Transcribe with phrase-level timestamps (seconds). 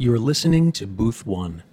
[0.00, 1.64] You're listening to Booth One.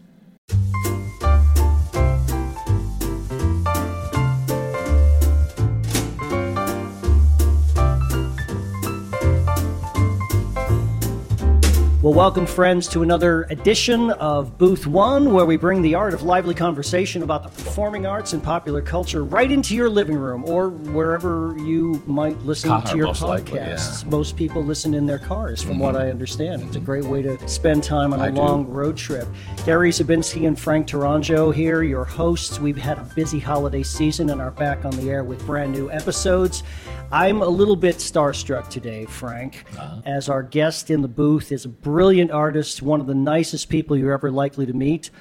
[12.16, 16.56] Welcome, friends, to another edition of Booth One, where we bring the art of lively
[16.56, 21.54] conversation about the performing arts and popular culture right into your living room or wherever
[21.58, 23.28] you might listen Car, to your most podcasts.
[23.28, 24.10] likely, yeah.
[24.10, 26.04] Most people listen in their cars, from what mm-hmm.
[26.04, 26.62] I understand.
[26.62, 28.38] It's a great way to spend time on a I do.
[28.38, 29.28] long road trip.
[29.66, 32.62] Gary Zabinski and Frank Taranjo here, your hosts.
[32.62, 35.92] We've had a busy holiday season and are back on the air with brand new
[35.92, 36.64] episodes.
[37.12, 40.02] I'm a little bit starstruck today, Frank, Uh-huh.
[40.06, 43.96] as our guest in the booth is a brilliant artist, one of the nicest people
[43.96, 45.12] you're ever likely to meet.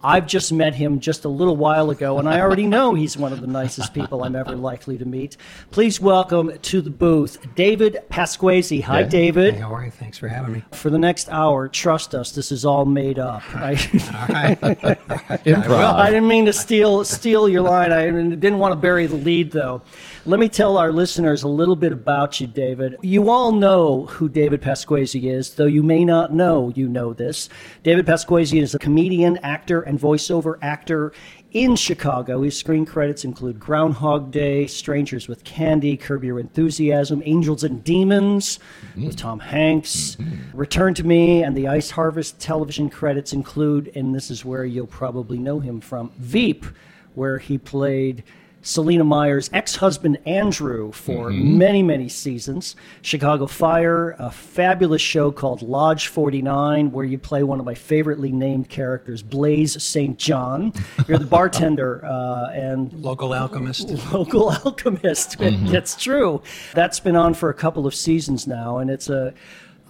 [0.00, 3.32] I've just met him just a little while ago, and I already know he's one
[3.32, 5.36] of the nicest people I'm ever likely to meet.
[5.72, 8.80] Please welcome to the booth David Pasquesi.
[8.82, 9.06] Hi, Yeah.
[9.08, 9.54] David.
[9.54, 9.90] Hey, how are you?
[9.90, 10.62] Thanks for having me.
[10.72, 13.42] For the next hour, trust us, this is all made up.
[13.54, 13.94] Right?
[14.14, 14.60] All right.
[15.44, 15.94] Improv.
[15.94, 17.90] I didn't mean to steal steal your line.
[17.90, 19.82] I didn't want to bury the lead, though.
[20.28, 22.96] Let me tell our listeners a little bit about you, David.
[23.00, 27.48] You all know who David Pasquesi is, though you may not know you know this.
[27.82, 31.14] David Pasquesi is a comedian, actor, and voiceover actor
[31.52, 32.42] in Chicago.
[32.42, 38.58] His screen credits include Groundhog Day, Strangers with Candy, Curb Your Enthusiasm, Angels and Demons
[38.90, 39.06] mm-hmm.
[39.06, 40.54] with Tom Hanks, mm-hmm.
[40.54, 44.88] Return to Me, and the Ice Harvest television credits include, and this is where you'll
[44.88, 46.66] probably know him from, Veep,
[47.14, 48.24] where he played.
[48.68, 52.76] Selina Meyer's ex husband Andrew for many, many seasons.
[53.00, 58.30] Chicago Fire, a fabulous show called Lodge 49, where you play one of my favoritely
[58.30, 60.18] named characters, Blaise St.
[60.18, 60.74] John.
[61.06, 63.88] You're the bartender uh, and Local alchemist.
[64.12, 65.38] local alchemist.
[65.38, 66.42] That's true.
[66.74, 69.32] That's been on for a couple of seasons now, and it's a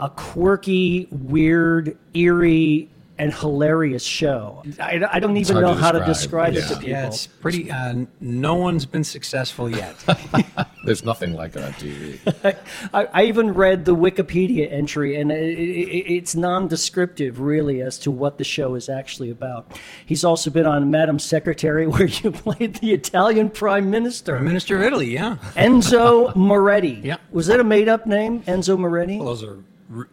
[0.00, 2.88] a quirky, weird, eerie,
[3.18, 4.62] and hilarious show.
[4.80, 6.54] I, I don't even know to how to describe.
[6.54, 6.78] describe it to Yeah.
[6.78, 6.88] people.
[6.90, 7.70] Yeah, it's pretty.
[7.70, 9.96] Uh, no one's been successful yet.
[10.84, 12.56] There's nothing like it on TV.
[12.94, 18.10] I, I even read the Wikipedia entry, and it, it, it's non-descriptive, really, as to
[18.10, 19.78] what the show is actually about.
[20.06, 24.82] He's also been on Madam Secretary, where you played the Italian Prime Minister, Minister of
[24.82, 25.36] Italy, yeah.
[25.56, 27.00] Enzo Moretti.
[27.02, 27.16] Yeah.
[27.32, 29.18] Was that a made-up name, Enzo Moretti?
[29.18, 29.58] Well, those are.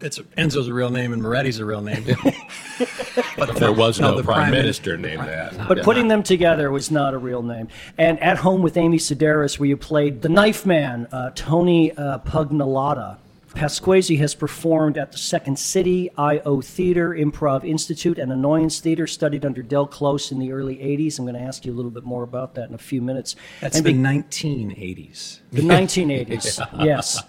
[0.00, 2.04] It's Enzo's a real name and Moretti's a real name.
[3.36, 5.68] but There was no, the prime Min- minister named that.
[5.68, 7.68] But putting them together was not a real name.
[7.98, 12.18] And At Home with Amy Sedaris, where you played the Knife Man, uh, Tony uh,
[12.20, 13.18] Pugnalata.
[13.50, 16.60] Pasquesi has performed at the Second City, I.O.
[16.60, 21.18] Theater, Improv Institute, and Annoyance Theater, studied under Del Close in the early 80s.
[21.18, 23.34] I'm going to ask you a little bit more about that in a few minutes.
[23.62, 25.40] That's and the be- 1980s.
[25.52, 27.22] the 1980s, yes.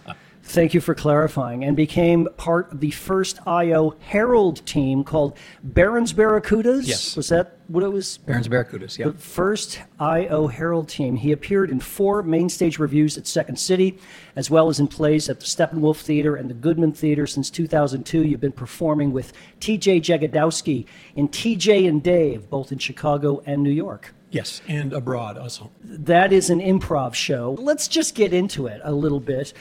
[0.47, 1.65] Thank you for clarifying.
[1.65, 6.87] And became part of the first IO Harold team called Baron's Barracudas.
[6.87, 7.17] Yes.
[7.17, 8.17] Was that what it was?
[8.19, 9.07] Baron's Barracudas, yeah.
[9.07, 10.47] The first I.O.
[10.47, 11.17] Harold team.
[11.17, 13.99] He appeared in four main stage revues at Second City,
[14.37, 17.27] as well as in plays at the Steppenwolf Theater and the Goodman Theater.
[17.27, 19.99] Since 2002, you've been performing with T.J.
[19.99, 20.85] Jagodowski
[21.17, 21.85] in T.J.
[21.87, 24.13] and Dave, both in Chicago and New York.
[24.29, 25.71] Yes, and abroad also.
[25.81, 27.55] That is an improv show.
[27.59, 29.53] Let's just get into it a little bit.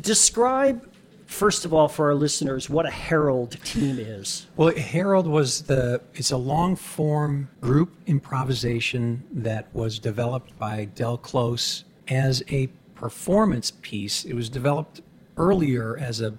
[0.00, 0.88] Describe,
[1.26, 4.46] first of all, for our listeners, what a Harold team is.
[4.56, 11.18] Well, Harold was the, it's a long form group improvisation that was developed by Del
[11.18, 14.24] Close as a performance piece.
[14.24, 15.00] It was developed
[15.36, 16.34] earlier as a,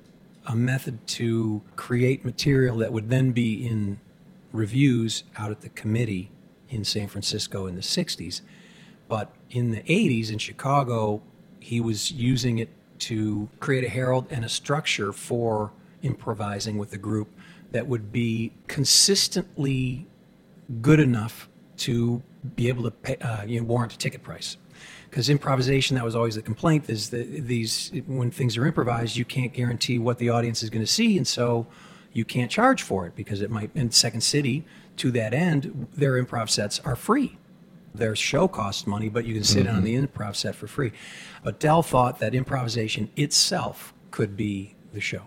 [0.47, 3.99] a method to create material that would then be in
[4.51, 6.31] revues out at the committee
[6.69, 8.41] in San Francisco in the 60s.
[9.07, 11.21] But in the 80s in Chicago,
[11.59, 12.69] he was using it
[12.99, 17.27] to create a Harold and a structure for improvising with the group
[17.71, 20.07] that would be consistently
[20.81, 22.21] good enough to
[22.55, 24.57] be able to pay, uh, you know, warrant a ticket price.
[25.09, 29.25] Because improvisation, that was always the complaint, is that these when things are improvised, you
[29.25, 31.67] can't guarantee what the audience is going to see, and so
[32.11, 33.71] you can't charge for it because it might.
[33.75, 34.65] In Second City,
[34.97, 37.37] to that end, their improv sets are free.
[37.97, 40.91] Their show costs money, but you can sit on the improv set for free.
[41.43, 45.23] But Del thought that improvisation itself could be the show.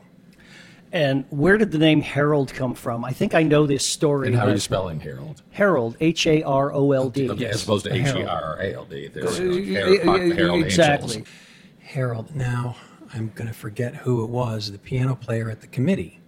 [0.91, 3.05] And where did the name Harold come from?
[3.05, 4.29] I think I know this story.
[4.29, 5.43] And how are you spelling Harold?
[5.51, 7.29] Herald, H A R O L D.
[7.29, 9.09] Okay, as opposed to H E R or A L D.
[9.09, 11.17] There's you know, Uh, Harold, Harold exactly.
[11.17, 11.35] Angels.
[11.81, 12.35] Harold.
[12.35, 12.77] Now,
[13.13, 16.21] I'm going to forget who it was, the piano player at the committee.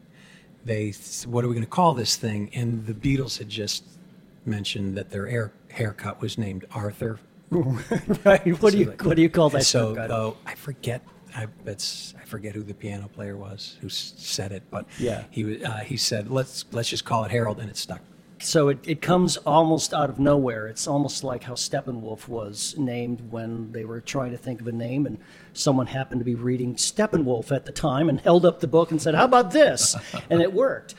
[0.64, 0.92] They,
[1.24, 2.50] what are we going to call this thing?
[2.52, 3.84] And the Beatles had just
[4.44, 7.18] mentioned that their air, haircut was named Arthur.
[7.50, 8.46] right.
[8.62, 9.64] What do you what do you call that?
[9.64, 11.02] so, I forget
[11.36, 15.24] I, it's, I forget who the piano player was who said it, but Yeah.
[15.30, 18.00] he uh, he said let's let's just call it Harold, and it stuck.
[18.42, 20.66] So it, it comes almost out of nowhere.
[20.66, 24.72] It's almost like how Steppenwolf was named when they were trying to think of a
[24.72, 25.18] name, and
[25.52, 29.02] someone happened to be reading Steppenwolf at the time and held up the book and
[29.02, 29.94] said, How about this?
[30.30, 30.94] and it worked.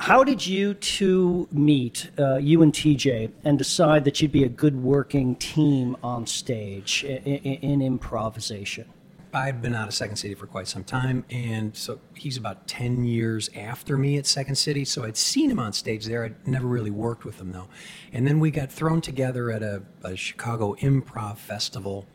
[0.00, 4.48] How did you two meet, uh, you and TJ, and decide that you'd be a
[4.48, 8.86] good working team on stage in, in, in improvisation?
[9.34, 13.04] I've been out of Second City for quite some time, and so he's about 10
[13.04, 14.86] years after me at Second City.
[14.86, 16.24] So I'd seen him on stage there.
[16.24, 17.68] I'd never really worked with him, though.
[18.10, 22.06] And then we got thrown together at a, a Chicago Improv Festival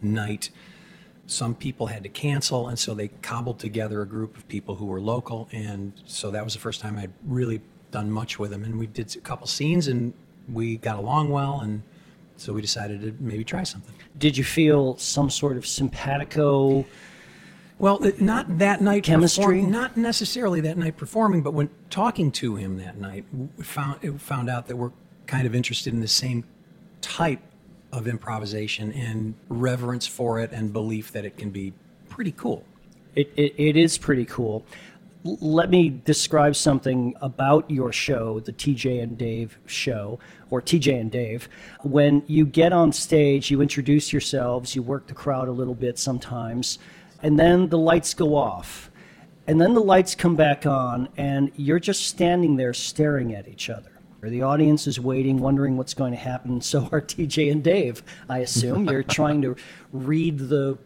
[0.00, 0.50] night.
[1.32, 4.84] Some people had to cancel, and so they cobbled together a group of people who
[4.86, 5.48] were local.
[5.50, 8.64] And so that was the first time I'd really done much with him.
[8.64, 10.12] And we did a couple scenes, and
[10.52, 11.82] we got along well, and
[12.36, 13.94] so we decided to maybe try something.
[14.18, 16.84] Did you feel some sort of simpatico?
[17.78, 19.60] Well, not that night Chemistry?
[19.60, 23.98] perform- not necessarily that night performing, but when talking to him that night, we found
[24.02, 24.92] it found out that we're
[25.26, 26.44] kind of interested in the same
[27.00, 27.40] type
[27.92, 31.72] of improvisation and reverence for it and belief that it can be
[32.08, 32.64] pretty cool.
[33.14, 34.64] It, it, it is pretty cool.
[35.24, 40.18] Let me describe something about your show, the TJ and Dave show,
[40.50, 41.48] or TJ and Dave.
[41.82, 45.98] When you get on stage, you introduce yourselves, you work the crowd a little bit
[45.98, 46.78] sometimes,
[47.22, 48.90] and then the lights go off.
[49.46, 53.70] And then the lights come back on, and you're just standing there staring at each
[53.70, 53.91] other.
[54.22, 56.60] The audience is waiting, wondering what's going to happen.
[56.60, 58.88] So are TJ and Dave, I assume.
[58.88, 59.56] You're trying to
[59.92, 60.78] read the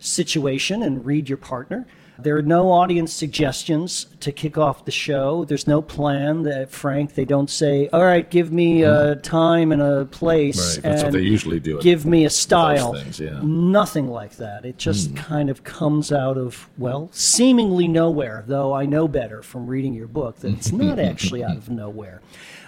[0.00, 1.86] situation and read your partner.
[2.18, 5.44] There are no audience suggestions to kick off the show.
[5.44, 6.42] There's no plan.
[6.42, 9.20] That Frank, they don't say, "All right, give me a mm-hmm.
[9.22, 12.92] time and a place." Right, that's what they usually do Give me a style.
[12.94, 13.40] things, yeah.
[13.42, 14.66] Nothing like that.
[14.66, 15.16] It just mm.
[15.16, 18.44] kind of comes out of well, seemingly nowhere.
[18.46, 22.20] Though I know better from reading your book that it's not actually out of nowhere.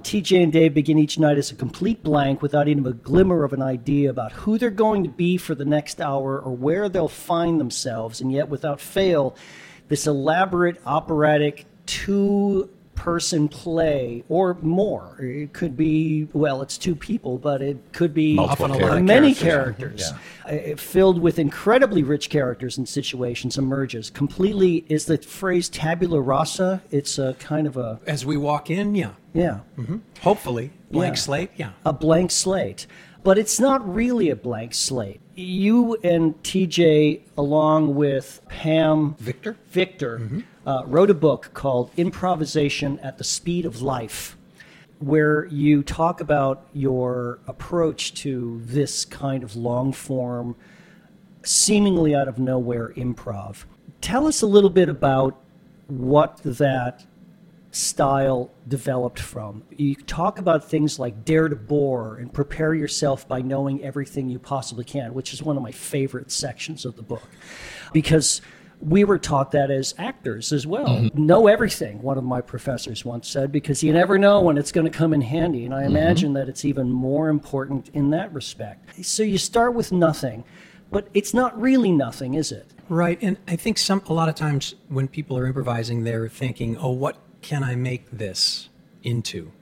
[0.04, 3.52] TJ and Dave begin each night as a complete blank without even a glimmer of
[3.52, 7.08] an idea about who they're going to be for the next hour or where they'll
[7.08, 9.37] find themselves, and yet without fail,
[9.88, 12.69] this elaborate operatic two
[13.02, 15.16] person play or more.
[15.19, 18.99] It could be, well, it's two people, but it could be Multiple Often a lot
[18.99, 20.12] of many characters,
[20.46, 20.72] characters.
[20.72, 24.08] Uh, filled with incredibly rich characters and situations emerges.
[24.08, 26.81] Completely is the phrase tabula rasa.
[26.93, 29.60] It's a kind of a, As we walk in, yeah, yeah,
[30.20, 31.20] hopefully blank Yeah.
[31.20, 31.70] slate, yeah.
[31.84, 32.87] a blank slate.
[33.24, 35.20] But it's not really a blank slate.
[35.34, 39.56] You and TJ, along with Pam Victor?
[39.70, 44.36] Victor, uh, wrote a book called Improvisation at the Speed of Life,
[44.98, 50.56] where you talk about your approach to this kind of long form,
[51.44, 53.64] seemingly out of nowhere improv.
[54.00, 55.40] Tell us a little bit about
[55.86, 57.06] what that
[57.72, 59.64] style developed from.
[59.70, 64.38] You talk about things like dare to bore and prepare yourself by knowing everything you
[64.38, 67.26] possibly can, which is one of my favorite sections of the book.
[67.92, 68.42] Because
[68.78, 70.86] we were taught that as actors as well.
[70.86, 71.26] Mm-hmm.
[71.26, 74.90] Know everything, one of my professors once said, because you never know when it's going
[74.90, 75.64] to come in handy.
[75.64, 75.96] And I mm-hmm.
[75.96, 79.04] imagine that it's even more important in that respect.
[79.04, 80.44] So you start with nothing,
[80.90, 82.70] but it's not really nothing, is it?
[82.90, 86.76] Right, and I think some a lot of times when people are improvising, they're thinking,
[86.76, 88.68] "Oh, what can I make this
[89.02, 89.52] into?"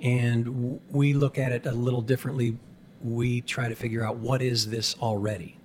[0.00, 2.58] And we look at it a little differently.
[3.02, 5.56] We try to figure out what is this already.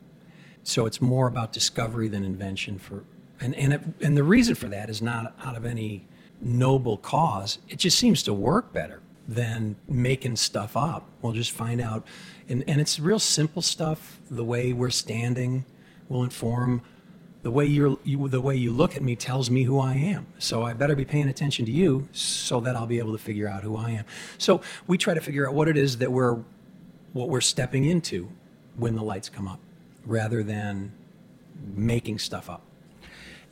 [0.64, 2.80] So it's more about discovery than invention.
[2.80, 3.04] For
[3.40, 6.06] and and it, and the reason for that is not out of any
[6.40, 7.60] noble cause.
[7.68, 11.08] It just seems to work better than making stuff up.
[11.22, 12.06] We'll just find out,
[12.48, 14.20] and and it's real simple stuff.
[14.30, 15.66] The way we're standing
[16.10, 16.82] will inform
[17.44, 20.28] the way you're you, the way you look at me tells me who I am.
[20.40, 23.48] So I better be paying attention to you so that I'll be able to figure
[23.48, 24.06] out who I am.
[24.38, 26.38] So we try to figure out what it is that we're
[27.14, 28.30] what we're stepping into
[28.78, 29.60] when the lights come up
[30.06, 30.92] rather than
[31.76, 32.62] making stuff up.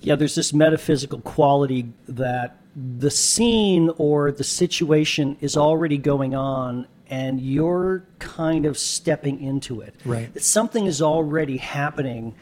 [0.02, 6.88] yeah, there's this metaphysical quality that the scene or the situation is already going on
[7.10, 9.96] and you're kind of stepping into it.
[10.06, 10.34] Right.
[10.34, 12.36] That something is already happening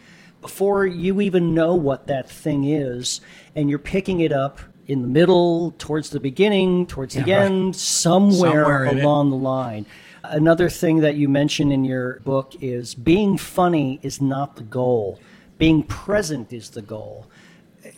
[0.47, 3.19] before you even know what that thing is,
[3.53, 7.51] and you're picking it up in the middle, towards the beginning, towards the Yeah, right.
[7.51, 9.85] end, somewhere, Somewhere along the line.
[10.23, 15.19] Another thing that you mention in your book is being funny is not the goal.
[15.57, 17.25] Being present is the goal.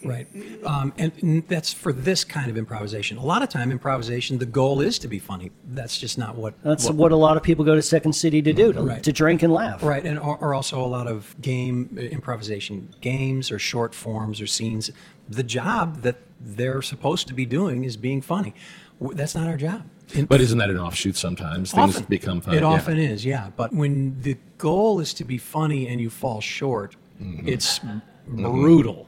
[0.04, 0.28] Right.
[0.66, 3.18] Um, and, and that's for this kind of improvisation.
[3.18, 5.52] A lot of time, improvisation, the goal is to be funny.
[5.70, 6.54] That's just not what.
[6.64, 9.04] That's what, a lot of people go to Second City to do, to, Right.
[9.04, 9.84] to drink and laugh.
[9.84, 14.42] Right, and or, or also a lot of game uh, improvisation, games or short forms
[14.42, 14.92] or scenes.
[15.28, 18.54] The job that they're supposed to be doing is being funny.
[19.02, 19.84] That's not our job.
[20.14, 21.72] In- But isn't that an offshoot sometimes?
[21.72, 22.58] Things often become funny.
[22.58, 22.68] It yeah.
[22.68, 23.52] often is, yeah.
[23.56, 27.50] But when the goal is to be funny and you fall short, Mm-hmm.
[27.50, 27.82] it's
[28.30, 29.08] brutal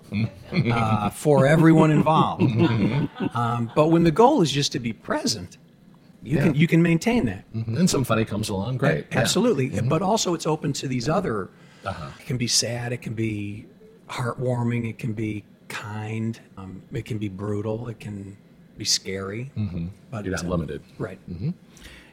[0.71, 2.43] uh, for everyone involved.
[3.33, 5.57] Um, but when the goal is just to be present,
[6.23, 7.51] you can you can maintain that.
[7.53, 7.77] Mhm.
[7.79, 8.77] And some funny comes along.
[8.77, 8.97] Great.
[8.97, 9.01] yeah.
[9.03, 9.17] Mm-hmm.
[9.19, 9.81] Absolutely.
[9.81, 11.49] But also, it's open to these other.
[11.85, 12.09] Uh-huh.
[12.19, 12.91] It can be sad.
[12.93, 13.65] It can be
[14.09, 14.87] heartwarming.
[14.89, 16.39] It can be kind.
[16.57, 17.87] Um, it can be brutal.
[17.87, 18.37] It can
[18.77, 19.51] be scary.
[19.57, 19.87] Mm-hmm.
[20.11, 20.81] But You're not limited.
[20.99, 21.19] Right.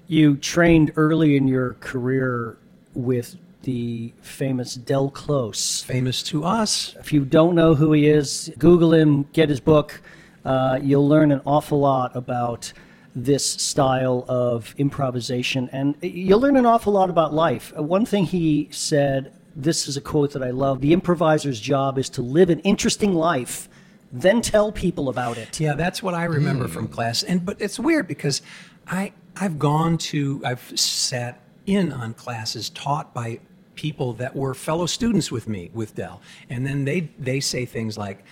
[0.07, 2.57] You trained early in your career
[2.95, 5.83] with the famous Del Close.
[5.83, 6.97] Famous to us.
[7.00, 10.00] If you don't know who he is, Google him, get his book.
[10.45, 12.73] Uh, you'll learn an awful lot about
[13.15, 17.73] this style of improvisation, and you'll learn an awful lot about life.
[17.77, 21.99] Uh, One thing he said this is a quote that I love the improviser's job
[21.99, 23.69] is to live an interesting life,
[24.12, 25.59] then tell people about it.
[25.59, 27.25] Yeah, that's what I remember from class.
[27.25, 28.41] And but it's weird because
[28.87, 33.39] I I've gone to I've sat in on classes taught by
[33.75, 36.21] people that were fellow students with me with Del.
[36.51, 38.25] And then they they say things like,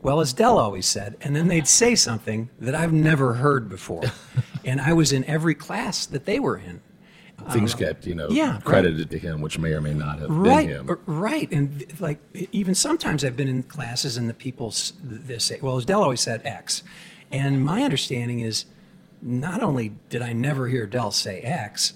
[0.00, 4.04] well, as Del always said, and then they'd say something that I've never heard before.
[4.64, 6.80] and I was in every class that they were in.
[7.50, 8.64] Things um, get, you know, yeah, right.
[8.64, 10.98] credited to him, which may or may not have right been him.
[11.04, 12.18] right and like
[12.52, 14.72] even sometimes i've been in classes and the people
[15.02, 16.84] they say well as Del always said x
[17.32, 18.66] and my understanding is
[19.20, 21.94] not only did i never hear Del say x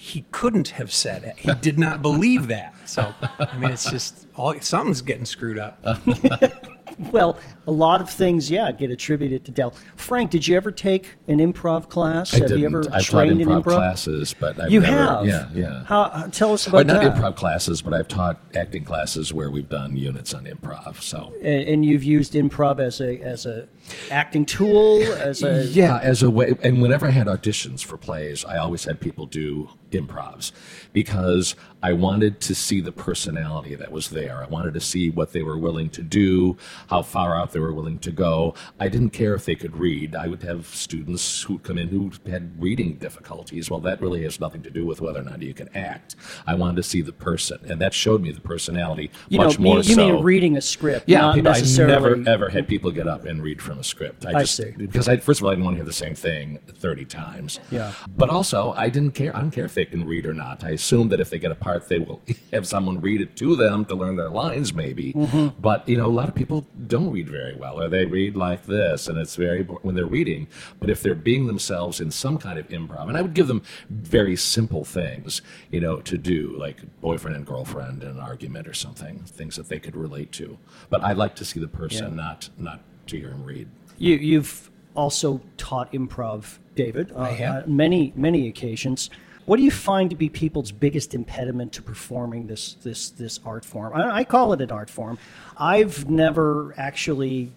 [0.00, 1.36] he couldn't have said it.
[1.38, 2.74] He did not believe that.
[2.88, 5.78] So i mean it's just all something's getting screwed up
[6.98, 9.74] Well, a lot of things, yeah, get attributed to Del.
[9.96, 12.34] Frank, did you ever take an improv class?
[12.34, 12.60] I have didn't.
[12.60, 13.74] you ever I've trained in improv, improv?
[13.76, 15.26] classes, but I've You never, have?
[15.26, 15.84] Yeah, yeah.
[15.84, 17.14] How, uh, tell us about not that.
[17.14, 21.00] improv classes, but I've taught acting classes where we've done units on improv.
[21.00, 23.68] So And, and you've used improv as a as a
[24.10, 28.44] acting tool, as a yeah, as a way, and whenever I had auditions for plays,
[28.44, 30.52] I always had people do improvs
[30.92, 34.42] because I wanted to see the personality that was there.
[34.42, 36.56] I wanted to see what they were willing to do,
[36.88, 38.54] how far out they were willing to go.
[38.78, 40.14] I didn't care if they could read.
[40.14, 43.70] I would have students who'd come in who had reading difficulties.
[43.70, 46.16] Well, that really has nothing to do with whether or not you can act.
[46.46, 49.64] I wanted to see the person, and that showed me the personality you much know,
[49.64, 50.12] more you, you so.
[50.12, 53.42] mean reading a script, Yeah, not people, I never ever had people get up and
[53.42, 54.26] read from a script.
[54.26, 54.70] I I just see.
[54.72, 57.58] because I first of all I didn't want to hear the same thing thirty times.
[57.70, 57.92] Yeah.
[58.16, 59.34] But also I didn't care.
[59.34, 60.62] I don't care if they can read or not.
[60.64, 62.20] I assume that if they get a part, they will
[62.52, 65.12] have someone read it to them to learn their lines, maybe.
[65.12, 65.60] Mm-hmm.
[65.60, 68.66] But you know, a lot of people don't read very well, or they read like
[68.66, 70.48] this, and it's very when they're reading.
[70.78, 73.62] But if they're being themselves in some kind of improv, and I would give them
[73.88, 78.74] very simple things, you know, to do like boyfriend and girlfriend in an argument or
[78.74, 80.58] something, things that they could relate to.
[80.88, 82.14] But I like to see the person, Yeah.
[82.24, 83.68] not not to hear him read.
[83.98, 87.64] You, you've also taught improv, David, uh, have.
[87.64, 89.10] on many many occasions.
[89.50, 93.64] What do you find to be people's biggest impediment to performing this this this art
[93.64, 93.92] form?
[93.92, 95.18] I, I call it an art form.
[95.56, 97.50] I've never actually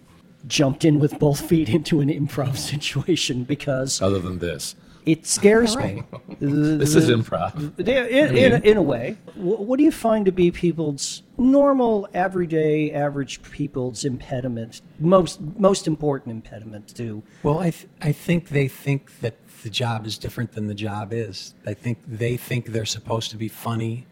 [0.48, 4.74] jumped in with both feet into an improv situation because Other than this,
[5.06, 5.98] it scares Right.
[5.98, 6.02] me.
[6.40, 7.74] This the- is improv.
[7.86, 9.16] Yeah, in, in, in a way.
[9.36, 15.86] Wh- What do you find to be people's normal, everyday, average people's impediment, most most
[15.86, 17.22] important impediment to?
[17.44, 19.34] Well, I, th- I think they think that
[19.64, 21.54] the job is different than the job is.
[21.66, 24.06] I think they think they're supposed to be funny,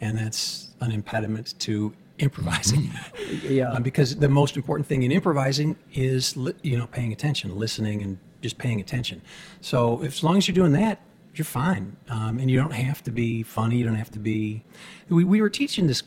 [0.00, 2.90] and that's an impediment to improvising.
[3.42, 3.72] Yeah.
[3.72, 8.02] Uh, because the most important thing in improvising is li- you know paying attention, listening,
[8.02, 9.22] and just paying attention.
[9.60, 11.00] So if, as long as you're doing that,
[11.34, 13.76] you're fine, um, and you don't have to be funny.
[13.76, 14.64] You don't have to be.
[15.08, 16.02] We, we were teaching this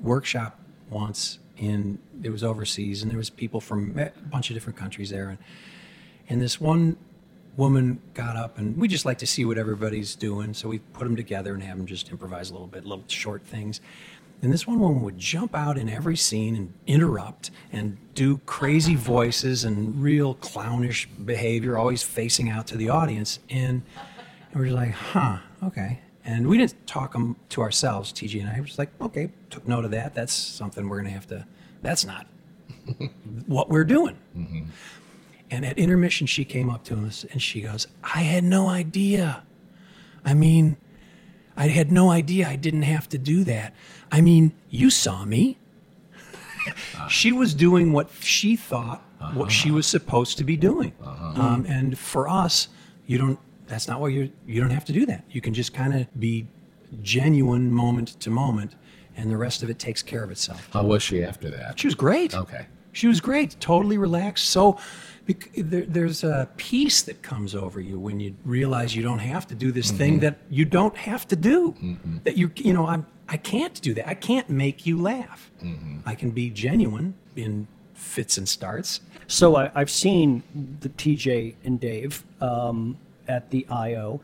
[0.00, 0.58] workshop
[0.90, 5.10] once in it was overseas and there was people from a bunch of different countries
[5.10, 5.38] there and
[6.28, 6.96] and this one
[7.56, 11.04] woman got up and we just like to see what everybody's doing so we put
[11.04, 13.80] them together and have them just improvise a little bit little short things
[14.40, 18.96] and this one woman would jump out in every scene and interrupt and do crazy
[18.96, 23.82] voices and real clownish behavior always facing out to the audience and
[24.54, 26.00] we're just like, huh, okay.
[26.24, 28.60] And we didn't talk them to ourselves, TJ and I.
[28.60, 30.14] We're just like, okay, took note of that.
[30.14, 31.46] That's something we're going to have to,
[31.80, 32.26] that's not
[33.46, 34.16] what we're doing.
[34.36, 34.64] Mm-hmm.
[35.52, 39.42] And at intermission, she came up to us and she goes, I had no idea.
[40.24, 40.78] I mean,
[41.58, 43.74] I had no idea I didn't have to do that.
[44.10, 45.58] I mean, you saw me.
[47.08, 49.02] She was doing what she thought
[49.34, 50.92] what she was supposed to be doing.
[51.04, 52.68] Um, and for us,
[53.06, 53.38] you don't.
[53.66, 54.30] That's not what you.
[54.46, 55.24] You don't have to do that.
[55.30, 56.46] You can just kind of be
[57.02, 58.74] genuine moment to moment,
[59.16, 60.68] and the rest of it takes care of itself.
[60.72, 61.78] How was she after that?
[61.78, 62.34] She was great.
[62.34, 62.66] Okay.
[62.92, 64.50] She was great, totally relaxed.
[64.50, 64.78] So
[65.56, 69.54] there, there's a peace that comes over you when you realize you don't have to
[69.54, 70.20] do this thing mm-hmm.
[70.20, 71.72] that you don't have to do.
[71.72, 72.18] Mm-hmm.
[72.24, 74.08] That you, you know, I'm, I can't do that.
[74.08, 75.50] I can't make you laugh.
[75.62, 76.00] Mm-hmm.
[76.06, 79.00] I can be genuine in fits and starts.
[79.28, 80.42] So I, I've seen
[80.80, 82.98] the TJ and Dave um,
[83.28, 84.20] at the IO.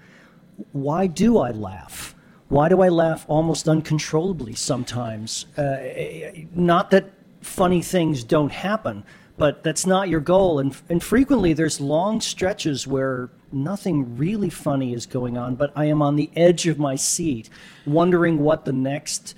[0.73, 2.15] Why do I laugh?
[2.49, 5.47] Why do I laugh almost uncontrollably sometimes?
[5.57, 9.05] Uh, eh, eh, not that funny things don't happen,
[9.39, 10.59] but that's not your goal.
[10.59, 15.87] And, and frequently there's long stretches where nothing really funny is going on, but I
[15.87, 17.49] am on the edge of my seat,
[17.87, 19.35] wondering what the next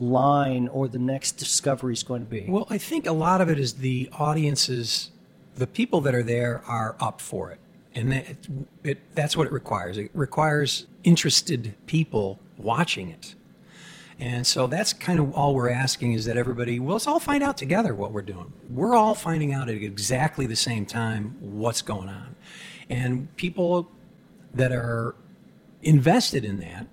[0.00, 2.46] line or the next discovery is going to be.
[2.48, 5.10] Well, I think a lot of it is the audiences,
[5.54, 7.60] the people that are there are up for it.
[7.94, 8.36] And that,
[8.82, 9.96] it, that's what it requires.
[9.98, 13.36] It requires interested people watching it.
[14.24, 17.42] And so that's kind of all we're asking is that everybody, well, let's all find
[17.42, 18.50] out together what we're doing.
[18.70, 22.34] We're all finding out at exactly the same time what's going on.
[22.88, 23.92] And people
[24.54, 25.14] that are
[25.82, 26.86] invested in that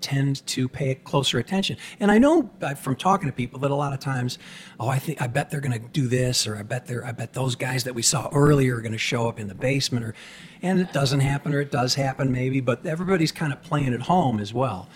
[0.00, 1.76] tend to pay closer attention.
[2.00, 4.40] And I know from talking to people that a lot of times,
[4.80, 7.12] oh, I think I bet they're going to do this, or I bet they're, I
[7.12, 10.04] bet those guys that we saw earlier are going to show up in the basement,
[10.04, 10.14] or,
[10.62, 14.00] and it doesn't happen, or it does happen maybe, but everybody's kind of playing at
[14.00, 14.88] home as well.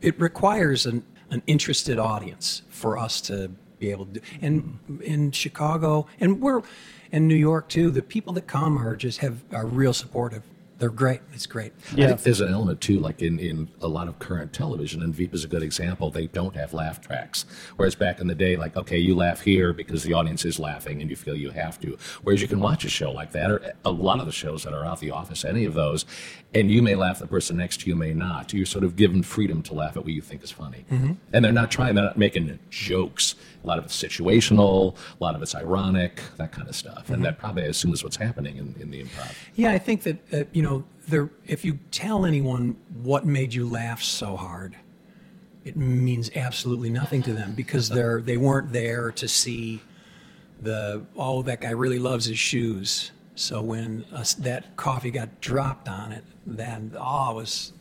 [0.00, 4.20] It requires an, an interested audience for us to be able to do.
[4.40, 6.62] And in Chicago, and we're
[7.10, 10.44] in New York too, the people that come are just have are real supportive.
[10.78, 11.20] They're great.
[11.32, 11.72] It's great.
[11.92, 15.14] I think there's an element too, like in, in a lot of current television, and
[15.14, 16.10] Veep is a good example.
[16.10, 17.44] They don't have laugh tracks.
[17.76, 21.00] Whereas back in the day, like, okay, you laugh here because the audience is laughing
[21.00, 21.96] and you feel you have to.
[22.22, 24.74] Whereas you can watch a show like that, or a lot of the shows that
[24.74, 26.04] are out the office, any of those,
[26.54, 28.52] and you may laugh, the person next to you may not.
[28.52, 30.84] You're sort of given freedom to laugh at what you think is funny.
[31.32, 33.36] And they're not trying, they're not making jokes.
[33.64, 37.08] A lot of it's situational, a lot of it's ironic, that kind of stuff.
[37.08, 39.34] And that probably, I assume, is what's happening in, in the improv.
[39.54, 41.30] Yeah, I think that uh, you know, there.
[41.46, 44.76] If you tell anyone what made you laugh so hard,
[45.64, 49.80] it means absolutely nothing to them because they're they weren't there to see
[50.60, 53.10] the oh that guy really loves his shoes.
[53.34, 57.72] So when uh, that coffee got dropped on it, then oh was,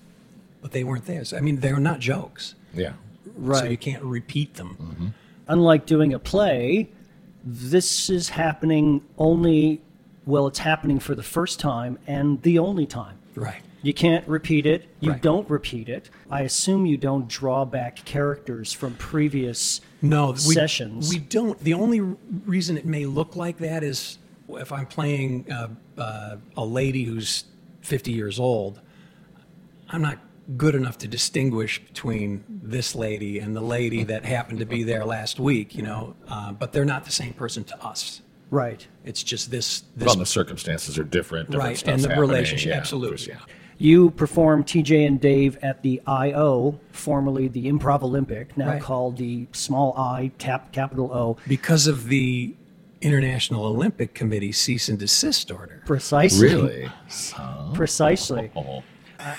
[0.61, 1.25] but they weren't there.
[1.25, 2.93] So I mean, they're not jokes, Yeah.
[3.35, 3.59] Right.
[3.59, 5.13] So you can't repeat them.
[5.47, 6.89] unlike doing a play,
[7.43, 9.81] this is happening only,
[10.25, 13.17] well, it's happening for the first time and the only time.
[13.35, 13.61] Right.
[13.83, 14.87] You can't repeat it.
[14.99, 15.21] You Right.
[15.21, 16.09] don't repeat it.
[16.29, 21.09] I assume you don't draw back characters from previous No, we, sessions.
[21.09, 21.59] We don't.
[21.59, 21.99] The only
[22.45, 24.19] reason it may look like that is
[24.57, 27.45] if I'm playing uh, uh, a lady who's
[27.81, 28.79] 50 years old.
[29.89, 30.19] I'm not
[30.57, 35.05] good enough to distinguish between this lady and the lady that happened to be there
[35.05, 35.75] last week.
[35.75, 38.21] You know, uh, but they're not the same person to us.
[38.49, 38.85] right.
[39.03, 39.83] It's just this.
[39.95, 41.49] this Well, the circumstances are different.
[41.51, 43.27] different Right, and the happening, relationship, yeah, absolutely.
[43.27, 43.39] Yeah.
[43.77, 48.81] You perform TJ and Dave at the IO, formerly the Improv Olympic, now Right.
[48.81, 51.37] called the Small I, tap capital O.
[51.47, 52.53] because of the
[53.01, 55.81] International Olympic Committee cease and desist order.
[55.85, 56.47] Precisely.
[56.47, 56.89] Really?
[57.73, 58.51] Precisely.
[58.55, 58.83] Oh.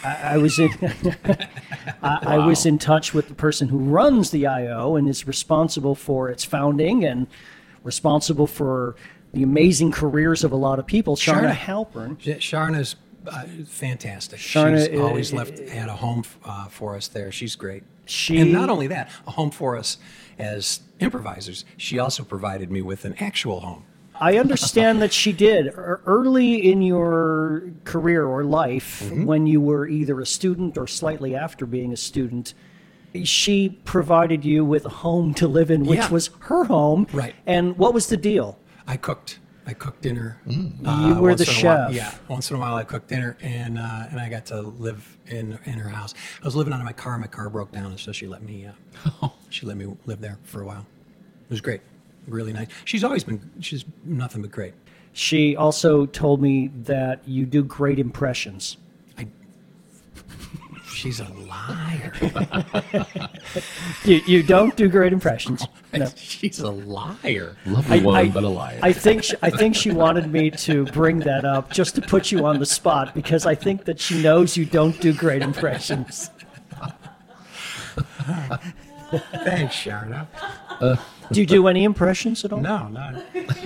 [0.05, 0.71] I was in
[2.03, 5.97] I, I was in touch with the person who runs the IO and is responsible
[5.97, 7.27] for its founding and
[7.83, 8.95] responsible for
[9.33, 11.17] the amazing careers of a lot of people.
[11.17, 11.55] Charna Charna.
[11.57, 12.17] Halpern.
[12.25, 12.95] Yeah, Charna's
[13.27, 14.39] uh, fantastic.
[14.39, 17.33] Charna She's i- always i- left had a home uh, for us there.
[17.33, 17.83] She's great.
[18.07, 19.97] She- and not only that, a home for us
[20.39, 21.65] as improvisers.
[21.77, 23.85] She also provided me with an actual home.
[24.21, 29.25] I understand that she did early in your career or life Mm-hmm.
[29.25, 32.55] when you were either a student or slightly after being a student.
[33.25, 36.11] She provided you with a home to live in, which Yeah.
[36.11, 37.07] was her home.
[37.13, 37.35] Right.
[37.47, 38.59] And what was the deal?
[38.87, 39.39] I cooked.
[39.67, 40.41] I cooked dinner.
[40.47, 41.87] You uh, were once the a while.
[41.89, 41.95] chef.
[41.95, 45.17] Yeah, once in a while I cooked dinner, and uh, and I got to live
[45.27, 46.15] in in her house.
[46.43, 47.17] I was living out of my car.
[47.19, 48.67] My car broke down, and so she let me.
[49.23, 50.85] Uh, she let me live there for a while.
[51.53, 51.83] It was great.
[52.27, 52.69] Really nice.
[52.87, 53.39] She's always been.
[53.61, 54.73] She's nothing but great.
[55.13, 58.79] She also told me that you do great impressions.
[59.19, 59.27] I,
[60.87, 62.15] she's a liar.
[64.07, 65.67] You, you don't do great impressions.
[65.93, 66.07] No.
[66.17, 67.55] she's a liar.
[67.67, 68.79] Lovely I- woman, I- but a liar.
[68.83, 72.33] I think she, I think she wanted me to bring that up just to put
[72.33, 76.31] you on the spot because I think that she knows you don't do great impressions.
[79.45, 80.27] Thanks, Charna.
[80.81, 80.97] Uh,
[81.33, 82.61] Do you do any impressions at all?
[82.61, 83.15] No, not,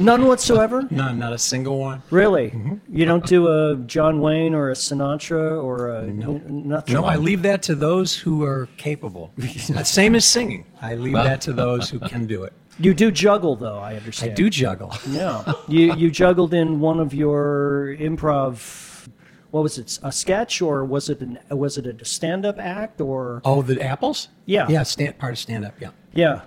[0.01, 0.87] None whatsoever?
[0.91, 2.03] no, not a single one.
[2.11, 2.51] Really?
[2.51, 2.97] Mm-hmm.
[2.97, 6.95] You don't do a John Wayne or a Sinatra or a n- nothing?
[6.95, 9.33] No, I leave that to those who are capable.
[9.85, 10.65] Same as singing.
[10.81, 12.53] I leave that to those who can do it.
[12.79, 14.31] You do juggle, though, I understand.
[14.31, 14.37] I understand.
[14.37, 14.93] do juggle.
[15.09, 15.53] Yeah.
[15.67, 19.09] you you juggled in one of your improv.
[19.51, 19.99] What was it?
[20.03, 24.29] A sketch, or was it an, was it a stand-up act, or Oh, the apples?
[24.45, 24.67] Yeah.
[24.69, 25.91] Yeah, stand, part of stand up, yeah.
[26.13, 26.43] yeah?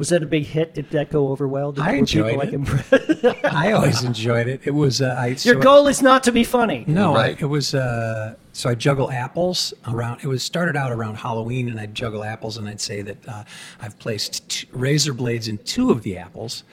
[0.00, 0.72] Was that a big hit?
[0.72, 1.72] Did that go over well?
[1.72, 2.60] Did, I were people enjoyed like it.
[2.62, 4.62] impre- I always enjoyed it.
[4.64, 5.26] It was, uh, I.
[5.26, 6.84] Your so- goal is not to be funny.
[6.86, 7.36] No, Right.
[7.36, 7.74] I, it was.
[7.74, 10.20] Uh, so I juggle apples around.
[10.22, 13.44] It was started out around Halloween, and I'd juggle apples, and I'd say that uh,
[13.78, 16.64] I've placed t- razor blades in two of the apples,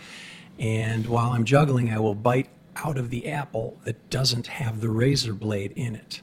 [0.58, 4.88] and while I'm juggling, I will bite out of the apple that doesn't have the
[4.90, 6.22] razor blade in it.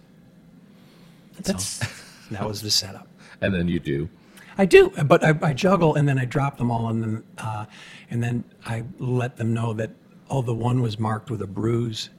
[1.42, 1.80] That's
[2.30, 3.08] That was the setup.
[3.42, 4.08] And then you do.
[4.56, 7.66] I do, but I, I juggle and then I drop them all, and then uh,
[8.10, 9.90] and then I let them know that
[10.30, 12.10] oh, the one was marked with a bruise,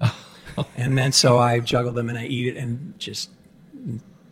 [0.76, 3.30] and then so I juggle them and I eat it, and just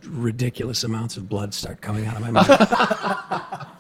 [0.05, 3.67] ridiculous amounts of blood start coming out of my mouth.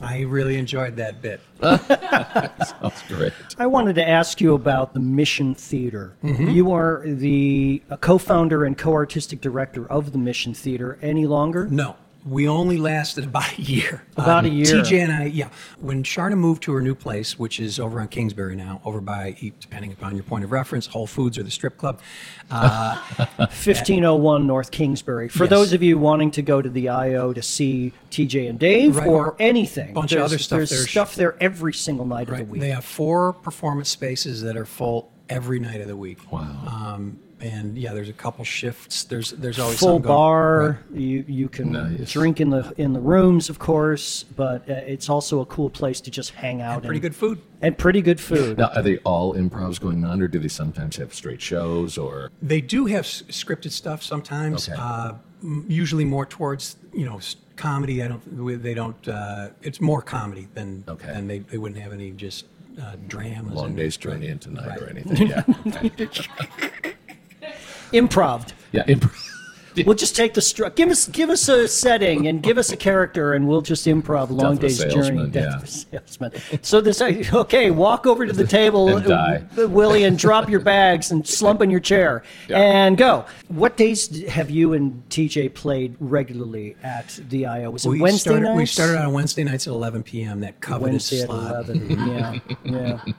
[0.00, 1.40] I really enjoyed that bit.
[1.60, 3.32] Sounds great.
[3.58, 6.14] I wanted to ask you about the Mission Theater.
[6.22, 6.50] Mm-hmm.
[6.50, 10.98] You are the uh, co-founder and co-artistic director of the Mission Theater.
[11.02, 11.66] Any longer?
[11.66, 14.02] No, we only lasted about a year.
[14.16, 14.66] About a year.
[14.66, 15.48] TJ and I, yeah.
[15.80, 19.36] When Charna moved to her new place, which is over on Kingsbury now, over by,
[19.60, 22.00] depending upon your point of reference, Whole Foods or the strip club.
[22.50, 22.96] Uh,
[23.38, 25.28] 1501 North Kingsbury.
[25.28, 25.50] For Yes.
[25.50, 29.06] those of you wanting to go to the IO to see TJ and Dave Right,
[29.06, 30.86] or or anything, bunch of other stuff There's there.
[30.86, 32.60] stuff there every single night of the week.
[32.60, 36.18] They have four performance spaces that are full every night of the week.
[36.32, 36.40] Wow.
[36.94, 39.04] Um, and yeah, there's a couple shifts.
[39.04, 40.78] There's there's always Full going- bar.
[40.90, 41.00] Right.
[41.00, 42.12] You you can Nice.
[42.12, 46.00] drink in the in the rooms, of course, but uh, it's also a cool place
[46.02, 46.82] to just hang out.
[46.82, 47.40] Pretty and, good food.
[47.62, 48.58] and pretty good food.
[48.58, 51.96] Now, are they all improvs going on, or do they sometimes have straight shows?
[51.98, 54.68] Or They do have s- scripted stuff sometimes.
[54.68, 54.76] Okay.
[54.80, 55.14] Uh,
[55.68, 57.20] usually more towards you know
[57.56, 58.02] comedy.
[58.02, 58.62] I don't.
[58.62, 59.06] They don't.
[59.08, 61.06] Uh, it's more comedy than Okay.
[61.12, 62.46] than they, they wouldn't have any just
[62.82, 63.52] uh, dramas.
[63.54, 64.82] long and- day's journey into night Right.
[64.82, 65.28] or anything?
[65.28, 65.42] Yeah.
[67.88, 67.98] Okay.
[68.00, 68.52] Improv.
[68.72, 68.84] yeah.
[68.84, 69.24] Improv.
[69.86, 72.76] We'll just take the stru- give us give us a setting and give us a
[72.76, 74.92] character, and we'll just improv Long of a Day's Journey.
[74.92, 75.56] salesman, Death yeah.
[75.56, 75.66] of a
[76.08, 76.32] salesman.
[76.62, 79.44] So this okay, walk over to the table, And die.
[79.56, 82.58] uh, Willie, and drop your bags and slump in your chair Yeah.
[82.58, 83.24] and go.
[83.46, 87.70] What days have you and TJ played regularly at the IO?
[87.70, 88.56] Was it We Wednesday started, nights?
[88.58, 90.40] We started on Wednesday nights at 11 p.m.
[90.40, 91.52] That covetous Wednesday at slot.
[91.68, 91.90] eleven.
[92.08, 93.00] yeah, yeah.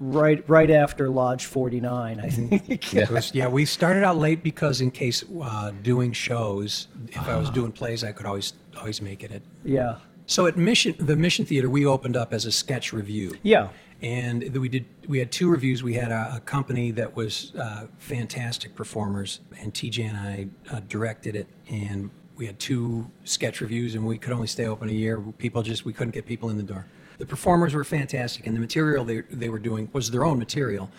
[0.00, 2.94] Right, right after Lodge Forty Nine, I think.
[2.94, 7.36] It was- yeah, we started out late because in case uh, doing shows, if I
[7.36, 9.30] was doing plays, I could always always make it.
[9.30, 13.34] At, yeah, so at Mission, the Mission Theater, we opened up as a sketch revue.
[13.42, 13.68] yeah.
[14.02, 17.86] and we did we had two revues we had a, a company that was uh,
[17.98, 23.94] fantastic performers and tj and i uh, directed it and we had two sketch revues
[23.94, 26.56] and we could only stay open a year people just we couldn't get people in
[26.56, 26.84] the door
[27.18, 30.90] the performers were fantastic and the material they, they were doing was their own material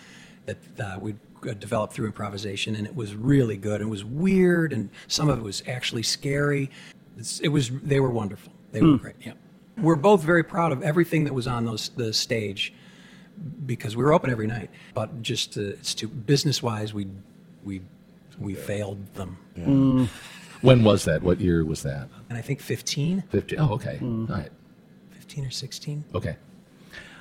[0.46, 1.14] that uh, we
[1.58, 5.42] developed through improvisation and it was really good it was weird and some of it
[5.42, 6.70] was actually scary
[7.16, 9.32] it's, it was they were wonderful they were great yeah
[9.78, 12.72] we're both very proud of everything that was on those the stage
[13.66, 14.70] because we were open every night.
[14.94, 17.06] But just uh, it's too business wise, we
[17.64, 17.82] we
[18.38, 19.38] we failed them.
[20.62, 21.22] When was that?
[21.22, 22.08] What year was that?
[22.28, 23.58] And I think 15, 50.
[23.58, 23.98] Oh, okay.
[24.00, 24.30] Mm.
[24.30, 24.50] All right.
[25.36, 26.04] 15 or 16.
[26.14, 26.36] Okay.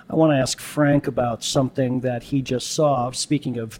[0.09, 3.11] I want to ask Frank about something that he just saw.
[3.11, 3.79] Speaking of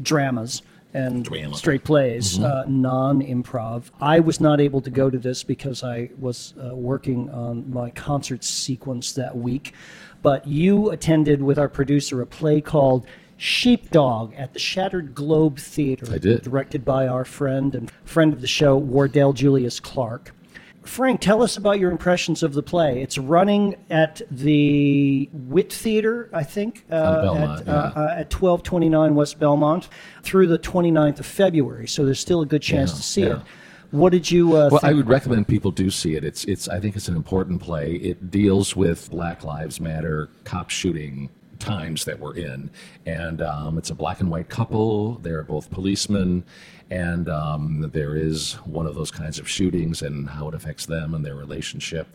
[0.00, 0.62] dramas
[0.94, 1.54] and Drama.
[1.56, 3.90] straight plays, uh, non-improv.
[4.00, 7.90] I was not able to go to this because I was uh, working on my
[7.90, 9.74] concert sequence that week.
[10.22, 16.06] But you attended with our producer a play called Sheepdog at the Shattered Globe Theater,
[16.10, 16.42] I did.
[16.42, 20.32] directed by our friend and friend of the show, Wardell Julius Clark.
[20.84, 23.02] Frank, tell us about your impressions of the play.
[23.02, 27.72] It's running at the Wit Theater, I think, uh, Belmont, at, yeah.
[27.72, 29.88] uh, uh, at 1229 West Belmont
[30.22, 31.86] through the 29th of February.
[31.86, 33.36] So there's still a good chance Yeah, to see yeah.
[33.36, 33.42] it.
[33.92, 34.84] What did you uh, Well, think?
[34.84, 36.24] I would recommend people do see it.
[36.24, 37.92] It's it's I think it's an important play.
[37.96, 42.70] It deals with Black Lives Matter cop shooting times that we're in,
[43.04, 45.16] and um, it's a black and white couple.
[45.18, 46.42] They're both policemen,
[46.92, 51.14] and um, there is one of those kinds of shootings and how it affects them
[51.14, 52.06] and their relationship,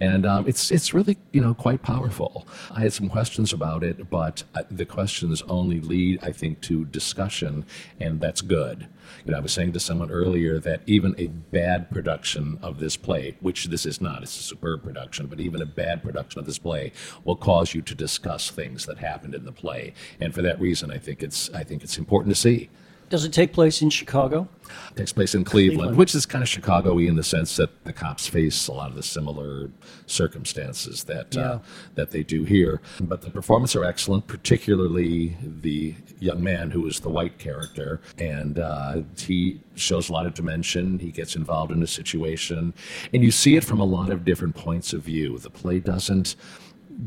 [0.00, 2.44] and um, it's it's really you know quite powerful.
[2.72, 6.84] I had some questions about it, but uh, the questions only lead, I think, to
[6.86, 7.64] discussion,
[8.00, 8.88] and that's good.
[9.24, 12.96] You know, I was saying to someone earlier that even a bad production of this
[12.96, 16.46] play, which this is not, it's a superb production, but even a bad production of
[16.46, 19.94] this play will cause you to discuss things that happened in the play.
[20.20, 22.70] And for that reason, I think it's I think it's important to see.
[23.08, 24.48] Does it take place in Chicago?
[24.90, 27.92] It takes place in Cleveland, which is kind of Chicago-y in the sense that the
[27.92, 29.70] cops face a lot of the similar
[30.06, 31.60] circumstances that uh,
[31.94, 32.80] that they do here.
[33.00, 38.58] But the performances are excellent, particularly the young man who is the white character, and
[38.58, 40.98] uh, he shows a lot of dimension.
[40.98, 42.74] He gets involved in a situation,
[43.14, 45.38] and you see it from a lot of different points of view.
[45.38, 46.34] The play doesn't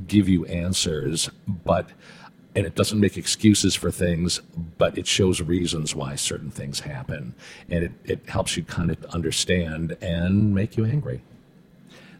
[0.08, 1.90] give you answers, but
[2.56, 4.42] and it doesn't make excuses for things,
[4.78, 7.36] but it shows reasons why certain things happen,
[7.70, 11.22] and it, it helps you kind of understand and make you angry.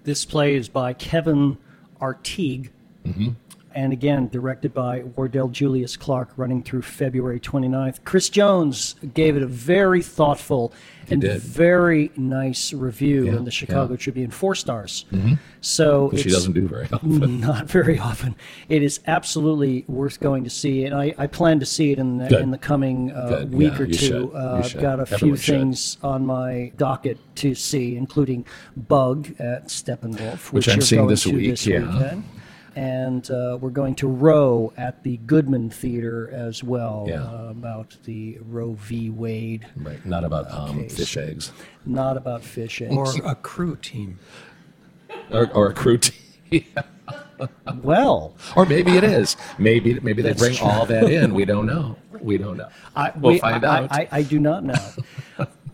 [0.04, 1.58] This play is by Kevin
[2.00, 2.72] Artigue.
[3.06, 3.30] Mm-hmm.
[3.76, 8.04] And again, directed by Wardell Julius Clark, running through February 29th.
[8.04, 10.74] Chris Jones gave it a very thoughtful
[11.12, 11.42] and did.
[11.42, 13.98] very nice review Yeah, in the Chicago yeah.
[13.98, 15.06] Tribune, four stars.
[15.62, 17.40] So Which she doesn't do very often.
[17.42, 18.36] not very often.
[18.70, 22.18] It is absolutely worth going to see, and I, I plan to see it in
[22.18, 22.42] the, Good.
[22.42, 24.32] in the coming uh, week Yeah, or two.
[24.36, 25.56] Uh, I've got a few Everyone should.
[25.56, 28.46] things on my docket to see, including
[28.78, 31.80] Bug at Steppenwolf, Which which, I'm you're seeing going this week, this yeah.
[31.92, 32.24] weekend.
[32.80, 37.24] And uh, we're going to Roe at the Goodman Theater as well, Yeah.
[37.24, 39.10] uh, about the Roe v.
[39.10, 41.52] Wade, Right, not about um, fish eggs
[41.86, 42.96] not about fish eggs.
[42.96, 44.18] Or a crew team.
[45.30, 46.64] or, or a crew team.
[47.84, 49.36] well, or maybe it is.
[49.58, 51.34] Maybe maybe they bring all that in.
[51.34, 51.98] We don't know.
[52.22, 52.70] We don't know.
[52.96, 53.92] I, we'll we- find I, out.
[53.92, 54.76] I, I do not know.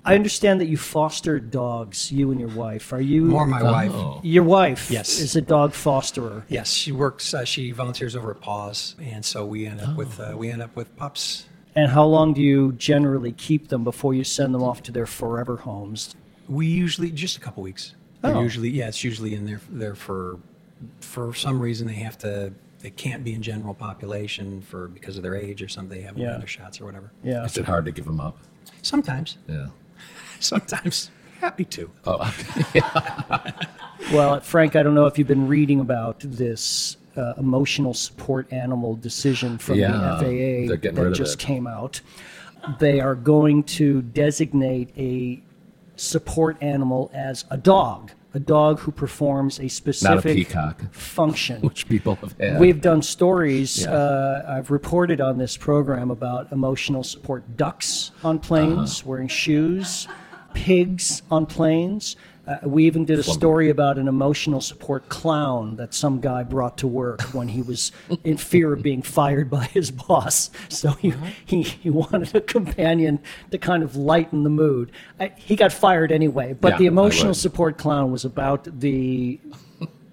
[0.07, 2.93] I understand that you foster dogs, you and your wife.
[2.93, 3.91] Are you More my wife.
[3.93, 4.19] Oh.
[4.23, 5.19] Your wife Yes.
[5.19, 6.43] is a dog fosterer.
[6.47, 7.33] Yes, she works.
[7.33, 10.61] Uh, she volunteers over at Paws, and so we end up with uh, we end
[10.61, 11.47] up with pups.
[11.75, 15.07] And how long do you generally keep them before you send them off to their
[15.07, 16.15] forever homes?
[16.47, 17.95] We usually just a couple weeks.
[18.21, 18.41] They're Oh.
[18.43, 20.37] usually yeah, it's usually in there there for
[21.01, 25.23] for some reason they have to they can't be in general population for because of
[25.23, 25.97] their age or something.
[25.97, 26.33] They haven't Yeah.
[26.33, 27.11] had their shots or whatever.
[27.23, 27.43] Yeah.
[27.43, 28.37] Is it hard to give them up?
[28.83, 29.67] Sometimes, Yeah.
[30.39, 31.89] sometimes happy to.
[32.05, 32.33] Oh,
[34.13, 38.95] Well, Frank, I don't know if you've been reading about this uh, emotional support animal
[38.95, 41.45] decision from Yeah, the FAA that just it.
[41.45, 42.01] came out.
[42.79, 45.41] They are going to designate a
[45.95, 50.81] support animal as a dog, a dog who performs a specific peacock.
[50.93, 51.61] function.
[51.61, 52.59] which people have had.
[52.59, 53.83] We've done stories.
[53.83, 53.91] Yeah.
[53.93, 59.09] Uh, I've reported on this program about emotional support ducks on planes Uh-huh.
[59.09, 60.07] wearing shoes,
[60.53, 62.15] pigs on planes.
[62.47, 66.77] Uh, we even did a story about an emotional support clown that some guy brought
[66.77, 67.91] to work when he was
[68.23, 70.51] in fear of being fired by his boss.
[70.69, 71.25] So he, Uh-huh.
[71.45, 73.19] he, he wanted a companion
[73.51, 74.91] to kind of lighten the mood.
[75.19, 79.39] I, he got fired anyway, but Yeah, the emotional support clown was about the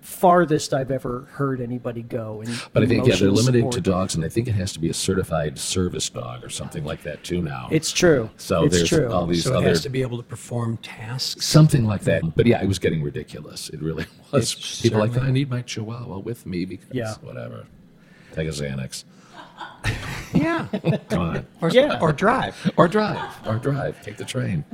[0.02, 2.42] farthest I've ever heard anybody go.
[2.42, 4.72] In but I think yeah, they're emotional limited to dogs, and I think it has
[4.72, 7.68] to be a certified service dog or something like that too now.
[7.70, 8.28] It's true.
[8.36, 9.10] so it's there's true.
[9.12, 11.46] all these So it other has to be able to perform tasks.
[11.46, 12.34] something like that.
[12.36, 13.68] But yeah, it was getting ridiculous.
[13.70, 14.52] It really was.
[14.54, 17.14] It's People like I need my Chihuahua with me because Yeah.
[17.22, 17.64] whatever.
[18.34, 19.04] Take a Xanax.
[20.34, 20.66] Yeah,
[21.10, 21.46] Come on.
[21.60, 21.98] or, Yeah.
[22.00, 22.72] or drive.
[22.78, 23.20] Or drive.
[23.46, 24.02] Or drive.
[24.02, 24.64] Take the train.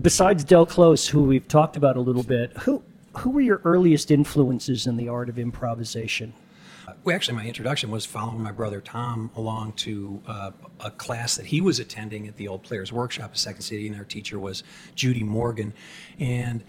[0.00, 2.82] Besides Del Close, who we've talked about a little bit, who
[3.18, 6.34] who were your earliest influences in the art of improvisation?
[7.02, 10.50] Well, actually, my introduction was following my brother Tom along to uh,
[10.80, 13.96] a class that he was attending at the Old Players Workshop at Second City, and
[13.96, 14.62] our teacher was
[14.94, 15.72] Judy Morgan,
[16.18, 16.62] and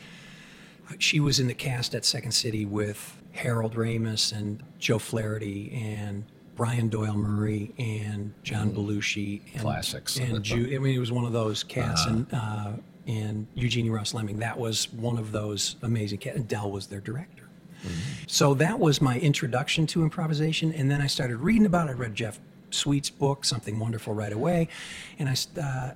[1.00, 6.24] she was in the cast at Second City with Harold Ramis and Joe Flaherty and
[6.56, 10.18] Brian Doyle Murray and John Belushi and Classics.
[10.18, 12.72] And Ju- I mean, it was one of those cats, and uh,
[13.08, 14.40] and Eugenie Ross Leming.
[14.40, 16.40] That was one of those amazing cats.
[16.42, 17.44] Del was their director.
[18.26, 21.92] So that was my introduction to improvisation, and then I started reading about it.
[21.92, 22.40] I read Jeff
[22.72, 24.68] Sweet's book, Something Wonderful, right away,
[25.20, 25.36] and I.
[25.62, 25.92] Uh,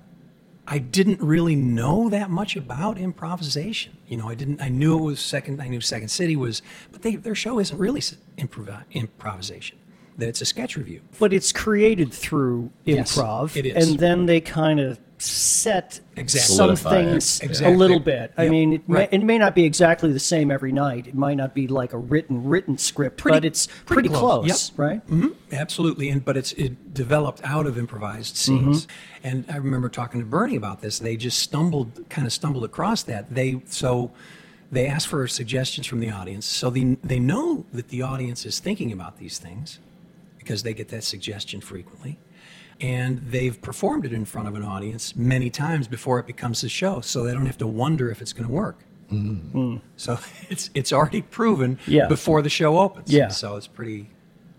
[0.71, 3.97] I didn't really know that much about improvisation.
[4.07, 4.61] You know, I didn't.
[4.61, 5.59] I knew it was second.
[5.63, 8.01] I knew Second City was, but they, their show isn't really
[8.37, 9.79] improv, improvisation.
[10.19, 11.01] That it's a sketch revue.
[11.17, 13.89] But it's created through improv, Yes, it is.
[13.89, 16.55] and then they kind of set Exactly.
[16.55, 17.73] some Solidify things Exactly.
[17.73, 18.31] a little bit.
[18.37, 19.11] I mean, it, Right.
[19.11, 21.07] may, it may not be exactly the same every night.
[21.07, 24.45] It might not be like a written written script, Pretty- but it's pretty, pretty close.
[24.47, 24.79] close, Yep.
[24.79, 25.01] right?
[25.51, 28.71] Absolutely, and but it's it developed out of improvised Mm-hmm.
[28.73, 28.87] scenes.
[29.23, 30.99] And I remember talking to Bernie about this.
[30.99, 33.33] They just stumbled, kind of stumbled across that.
[33.33, 34.11] They so
[34.71, 38.59] they asked for suggestions from the audience, so they they know that the audience is
[38.59, 39.79] thinking about these things
[40.37, 42.17] because they get that suggestion frequently.
[42.81, 46.69] And they've performed it in front of an audience many times before it becomes a
[46.69, 48.79] show, so they don't have to wonder if it's going to work.
[49.11, 49.77] Mm-hmm.
[49.97, 50.17] So
[50.49, 52.07] it's it's already proven Yeah.
[52.07, 53.11] before the show opens.
[53.11, 53.27] Yeah.
[53.29, 54.09] So it's pretty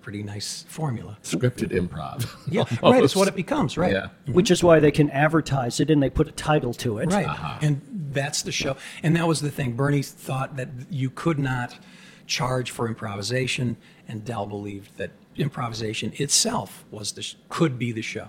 [0.03, 1.17] pretty nice formula.
[1.23, 2.27] Scripted improv.
[2.51, 2.83] Yeah, Almost.
[2.83, 3.05] right.
[3.05, 3.93] It's what it becomes, right?
[3.93, 4.01] Yeah.
[4.25, 4.33] Mm-hmm.
[4.33, 7.13] Which is why they can advertise it and they put a title to it.
[7.13, 7.27] Right.
[7.27, 7.59] Uh-huh.
[7.63, 7.81] And
[8.13, 8.77] that's the show.
[9.03, 9.75] And that was the thing.
[9.77, 11.79] Bernie thought that you could not
[12.27, 13.77] charge for improvisation,
[14.09, 18.29] and Del believed that improvisation itself was the sh- could be the show.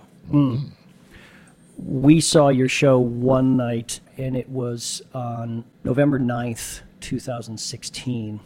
[1.78, 8.40] We saw your show one night, and it was on November 9th, 2016,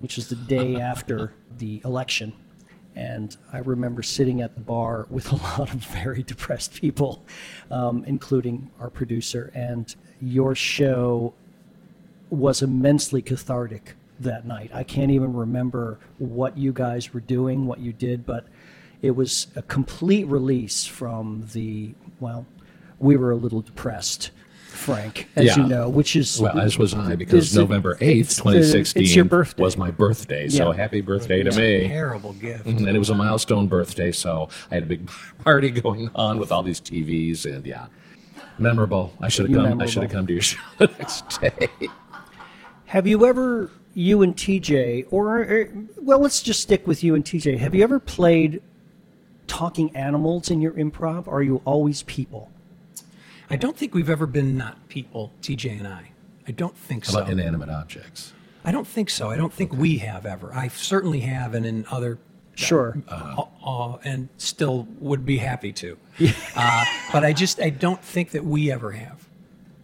[0.00, 2.32] which is the day after the election.
[2.94, 7.24] And I remember sitting at the bar with a lot of very depressed people,
[7.70, 9.50] um, including our producer.
[9.54, 11.34] And your show
[12.30, 14.70] was immensely cathartic that night.
[14.72, 18.46] I can't even remember what you guys were doing, what you did, but
[19.00, 22.46] it was a complete release from the, well,
[22.98, 24.30] we were a little depressed,
[24.68, 25.56] Frank, as Yeah.
[25.56, 26.40] you know, which is.
[26.40, 29.62] Well, as was I, because November eighth, twenty sixteen, it's your birthday.
[29.62, 30.48] was my birthday.
[30.48, 30.76] So Yeah.
[30.76, 31.88] happy birthday to me!
[31.88, 32.64] Terrible gift.
[32.66, 35.10] Mm, and it was a milestone birthday, so I had a big
[35.44, 37.86] party going on with all these TVs, and yeah,
[38.58, 39.12] memorable.
[39.20, 39.80] I should have come.
[39.80, 41.68] I should have come to your show the next day.
[42.86, 45.68] Have you ever, you and TJ, or, or-
[46.00, 47.58] well, let's just stick with you and TJ.
[47.58, 48.62] Have you ever played
[49.46, 51.26] talking animals in your improv?
[51.26, 52.50] Or are you always people?
[53.50, 56.12] I don't think we've ever been not people, TJ and I.
[56.48, 57.18] I don't think How so.
[57.20, 58.32] about inanimate objects?
[58.64, 59.28] I don't think so.
[59.30, 60.54] I don't think we have ever.
[60.54, 62.18] I certainly have, and in other
[62.54, 62.96] Sure.
[63.08, 65.96] uh, uh, and still would be happy to.
[66.54, 69.26] Uh, but I just I don't think that we ever have.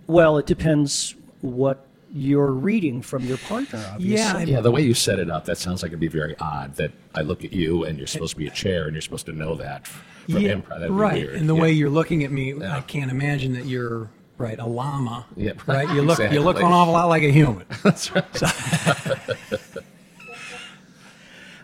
[0.07, 4.17] Well, it depends what you're reading from your partner, obviously.
[4.17, 6.35] Yeah, I- Yeah, the way you set it up, that sounds like it'd be very
[6.41, 6.75] odd.
[6.77, 9.27] That I look at you and you're supposed to be a chair, and you're supposed
[9.27, 10.69] to know that from Yeah, improv.
[10.71, 11.23] That'd be right.
[11.27, 11.35] weird.
[11.37, 11.63] And the Yeah.
[11.63, 12.77] way you're looking at me, Yeah.
[12.77, 15.27] I can't imagine that you're right a llama.
[15.37, 15.89] Yeah, right.
[15.95, 16.65] You look you look exactly.
[16.65, 17.65] an awful lot like a human.
[17.83, 18.25] That's right.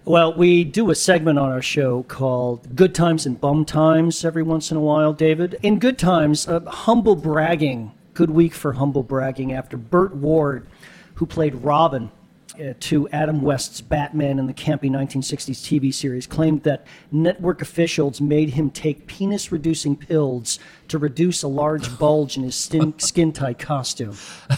[0.07, 4.43] Well, we do a segment on our show called Good Times and Bum Times every
[4.43, 5.57] once in a while, David.
[5.63, 10.67] In Good Times, uh, humble bragging, good week for humble bragging after Burt Ward,
[11.15, 12.11] who played Robin
[12.55, 18.21] uh, to Adam West's Batman in the campy 1960s TV series, claimed that network officials
[18.21, 23.33] made him take penis reducing pills to reduce a large bulge in his skin, skin
[23.33, 24.17] tight costume.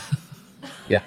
[0.89, 1.03] Yeah,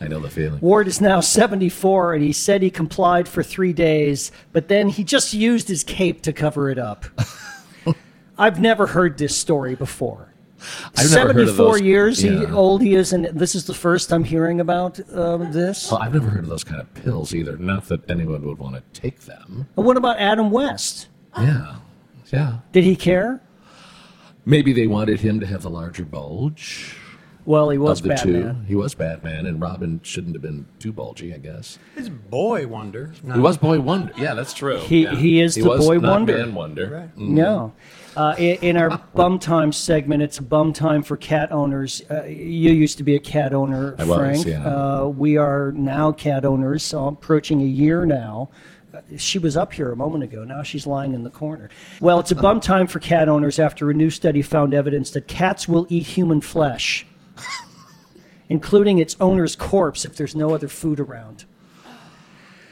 [0.00, 0.58] I know the feeling.
[0.60, 5.04] Ward is now 74, and he said he complied for three days, but then he
[5.04, 7.04] just used his cape to cover it up.
[8.38, 10.32] I've never heard this story before.
[10.96, 13.74] I've never heard of 74 those- years he, old he is, and this is the
[13.74, 15.90] first I'm hearing about um, this.
[15.90, 17.56] Well, I've never heard of those kind of pills either.
[17.56, 19.68] Not that anyone would want to take them.
[19.76, 21.08] And what about Adam West?
[21.38, 21.76] Yeah,
[22.32, 22.58] yeah.
[22.72, 23.40] Did he care?
[24.44, 26.96] Maybe they wanted him to have the larger bulge
[27.48, 28.42] Well, he was of the Batman.
[28.56, 28.60] two.
[28.66, 31.78] He was Batman, and Robin shouldn't have been too bulgy, I guess.
[31.94, 33.14] His boy wonder.
[33.32, 34.12] He was Boy Wonder.
[34.18, 34.76] Yeah, that's true.
[34.80, 35.14] He- Yeah.
[35.14, 36.36] he is the was Boy not Wonder.
[36.36, 36.86] Man Wonder.
[36.90, 37.16] Right.
[37.16, 37.72] No.
[38.14, 42.02] Uh, in, in our bum time segment, it's a bum time for cat owners.
[42.10, 44.46] Uh, you used to be a cat owner, I was, Frank.
[44.46, 44.66] yeah.
[44.68, 48.50] Uh, we are now cat owners, so approaching a year now.
[48.92, 50.44] Uh, She was up here a moment ago.
[50.44, 51.70] Now she's lying in the corner.
[52.00, 55.28] Well, it's a bum time for cat owners after a new study found evidence that
[55.28, 57.06] cats will eat human flesh,
[58.48, 61.44] including its owner's corpse if there's no other food around.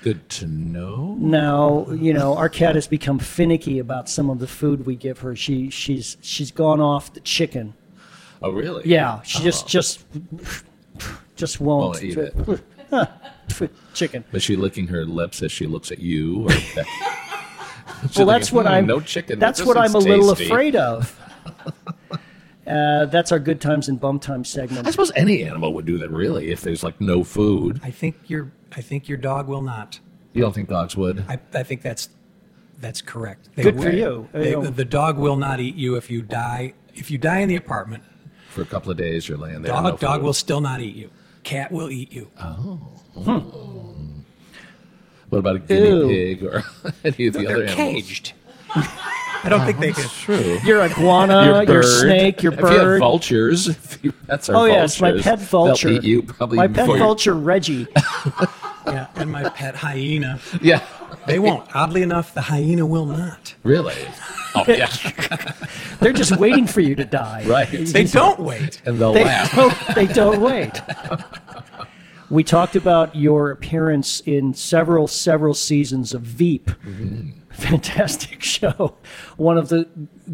[0.03, 1.17] Good to know.
[1.19, 5.19] Now, you know, our cat has become finicky about some of the food we give
[5.21, 5.35] her.
[5.35, 7.75] She she's she's gone off the chicken.
[8.41, 8.83] Oh, really?
[8.85, 9.69] Yeah, she just oh.
[9.69, 10.05] just
[11.35, 12.35] just won't, Won't eat it.
[13.95, 14.25] chicken.
[14.33, 16.49] Is she licking her lips as she looks at you?
[16.49, 16.55] Or
[18.17, 18.87] Well, that's what hmm, I'm.
[18.87, 19.39] No chicken.
[19.39, 20.47] That's This what I'm is a little tasty.
[20.47, 21.19] afraid of.
[22.67, 24.87] Uh, that's our good times and bum times segment.
[24.87, 27.81] I suppose any animal would do that, really, if there's like no food.
[27.85, 30.01] I think your I think your dog will not.
[30.33, 31.25] You don't think dogs would?
[31.29, 32.09] I, I think that's
[32.79, 33.49] that's correct.
[33.55, 34.29] They Good for you.
[34.33, 34.71] they- You know.
[34.71, 36.75] the dog will not eat you if you die.
[36.95, 38.03] If you die in the apartment,
[38.51, 39.73] For a couple of days, you're laying there.
[39.73, 41.11] dog no dog will still not eat you.
[41.45, 42.29] Cat will eat you.
[42.43, 42.81] Oh.
[45.29, 46.09] What about a guinea Ew.
[46.09, 46.63] pig or
[47.05, 48.03] any of the other They're animals?
[48.03, 48.33] caged.
[49.45, 50.09] I don't think they could.
[50.11, 50.59] True.
[50.65, 52.99] Your iguana, your, snake, your If you have bird.
[53.01, 55.89] vultures, if you, that's our oh yes, my pet vulture.
[55.89, 57.87] They'll eat you probably my pet before you- vulture, Reggie.
[58.87, 60.39] Yeah, and my pet hyena.
[60.63, 60.81] Yeah.
[61.27, 61.75] They won't.
[61.75, 63.53] Oddly enough, the hyena will not.
[63.65, 63.97] Really?
[64.55, 64.87] Oh yeah.
[66.01, 67.43] They're just waiting for you to die.
[67.49, 67.69] right.
[67.69, 68.81] They don't wait.
[68.87, 69.53] and they'll They laugh.
[69.57, 70.81] don't, they don't wait.
[72.31, 76.67] We talked about your appearance in several, several seasons of Veep.
[76.67, 77.31] Mm-hmm.
[77.57, 78.95] Fantastic show.
[79.37, 79.89] One of the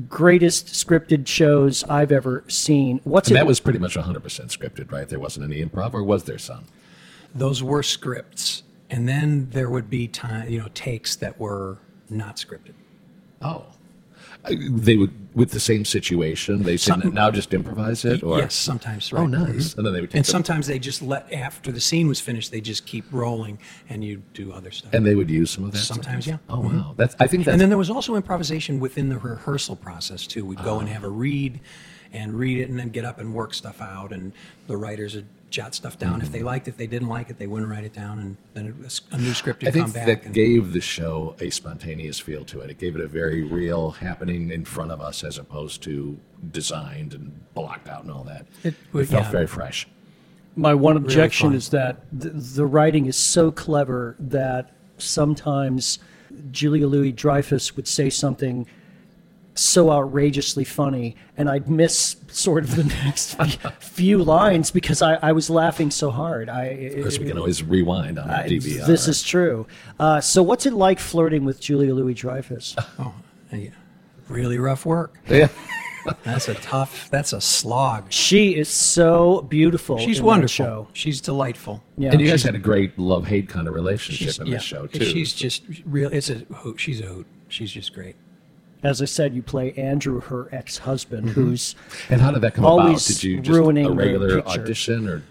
[0.08, 3.00] greatest scripted shows I've ever seen.
[3.04, 3.40] What's And it?
[3.40, 5.08] that was pretty much 100% scripted, right?
[5.08, 6.64] There wasn't any improv, or was there some?
[7.34, 11.78] Those were scripts, and then there would be time, you know, takes that were
[12.10, 12.74] not scripted.
[13.40, 13.66] Oh.
[14.50, 18.24] They would, with the same situation, they said, now just improvise it?
[18.24, 18.38] Or?
[18.38, 19.12] Yes, sometimes.
[19.12, 19.20] Right.
[19.20, 19.70] Oh, nice.
[19.70, 19.78] Mm-hmm.
[19.78, 22.60] And then they would And sometimes they just let after the scene was finished, they
[22.60, 24.92] just keep rolling, and you do other stuff.
[24.94, 25.78] And they would use some of that.
[25.78, 26.38] Sometimes, yeah.
[26.48, 26.78] Oh mm-hmm.
[26.78, 27.14] wow, that's.
[27.20, 27.52] I think that's.
[27.52, 30.44] And then there was also improvisation within the rehearsal process too.
[30.44, 30.92] We'd go and ah.
[30.92, 31.60] have a read,
[32.12, 34.12] and read it, and then get up and work stuff out.
[34.12, 34.32] And
[34.66, 36.46] the writers would jot stuff down if they mm-hmm.
[36.46, 36.72] liked it.
[36.72, 39.18] If they didn't like it, they wouldn't write it down, and then it was, a
[39.18, 40.06] new script would I think come back.
[40.06, 42.70] that and, gave the show a spontaneous feel to it.
[42.70, 46.18] It gave it a very real happening in front of us, as opposed to
[46.50, 48.46] designed and blocked out and all that.
[48.64, 49.30] It- It, felt yeah.
[49.30, 49.86] very fresh.
[50.56, 51.56] My one objection fun.
[51.56, 55.98] is that the, the writing is so clever that sometimes
[56.50, 58.66] Julia Louis Dreyfus would say something
[59.54, 63.34] so outrageously funny, and I'd miss sort of the next
[63.80, 66.48] few lines because I, I was laughing so hard.
[66.48, 68.86] I, Of course, we can always rewind on I- DVR.
[68.86, 69.66] This is true.
[69.98, 72.76] Uh, so, what's it like flirting with Julia Louis Dreyfus?
[72.98, 73.14] oh,
[73.52, 73.70] yeah,
[74.28, 75.18] really rough work.
[75.28, 75.48] yeah.
[76.24, 77.08] That's a tough.
[77.10, 78.10] That's a slog.
[78.12, 79.98] She is so beautiful.
[79.98, 80.48] She's in wonderful.
[80.48, 80.88] Show.
[80.94, 81.84] She's delightful.
[81.96, 82.10] Yeah.
[82.10, 84.64] And you guys had a great love hate kind of relationship She's, in yeah, this
[84.64, 85.04] show too.
[85.04, 86.12] She's just real.
[86.12, 86.80] It's a hoot.
[86.80, 87.26] She's a hoot.
[87.46, 88.16] She's just great.
[88.82, 91.76] As I said, you play Andrew, her ex-husband, who's
[92.08, 92.80] and how did that come about?
[92.80, 94.60] always Did you just ruining a the regular picture.
[94.60, 95.22] audition or?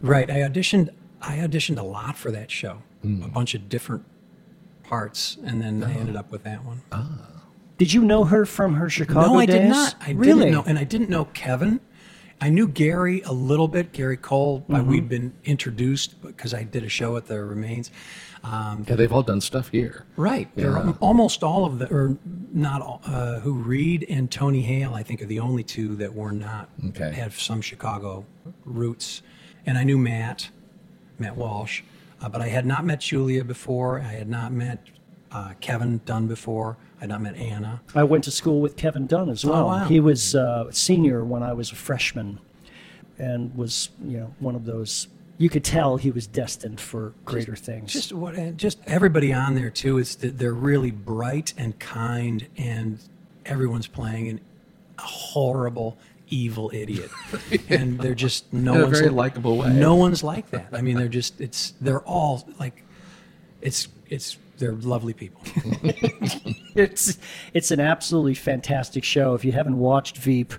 [0.00, 0.30] Right.
[0.30, 0.88] I auditioned.
[1.20, 2.82] I auditioned a lot for that show.
[3.02, 3.22] Hmm.
[3.22, 4.04] A bunch of different
[4.84, 6.82] parts, and then I ended up with that one.
[7.76, 9.56] Did you know her from her Chicago no, I days?
[9.56, 9.94] did not.
[10.00, 10.46] I really?
[10.46, 11.80] didn't know, and I didn't know Kevin.
[12.40, 14.64] I knew Gary a little bit, Gary Cole.
[14.68, 14.88] Mm-hmm.
[14.88, 17.90] We'd been introduced because I did a show at the Remains.
[18.44, 20.04] Um, Yeah, they've all done stuff here.
[20.16, 20.48] Right.
[20.54, 20.92] They're Yeah.
[21.00, 22.16] almost all of the, or
[22.52, 26.14] not all, uh, who Reid and Tony Hale, I think, are the only two that
[26.14, 27.12] were not, Okay.
[27.12, 28.24] have some Chicago
[28.64, 29.22] roots.
[29.66, 30.50] And I knew Matt,
[31.18, 31.82] Matt Walsh,
[32.22, 34.00] uh, but I had not met Julia before.
[34.00, 34.86] I had not met
[35.30, 36.78] uh, Kevin Dunn before.
[36.98, 37.82] I had not met Anna.
[37.94, 39.64] I went to school with Kevin Dunn as well.
[39.64, 39.84] Oh, wow.
[39.84, 42.38] He was uh, a senior when I was a freshman,
[43.18, 45.08] and was you know one of those.
[45.38, 47.92] You could tell he was destined for greater things.
[47.92, 52.48] Just what, and just everybody on there too is that they're really bright and kind,
[52.56, 52.98] and
[53.46, 54.40] everyone's playing an,
[54.98, 55.96] a horrible,
[56.28, 57.10] evil idiot,
[57.68, 59.72] and they're just no In a one's very li- likable way.
[59.72, 60.68] No one's like that.
[60.72, 62.82] I mean, they're just it's they're all like,
[63.62, 65.40] it's it's they're lovely people.
[66.74, 67.16] it's
[67.54, 69.34] it's an absolutely fantastic show.
[69.34, 70.52] If you haven't watched Veep,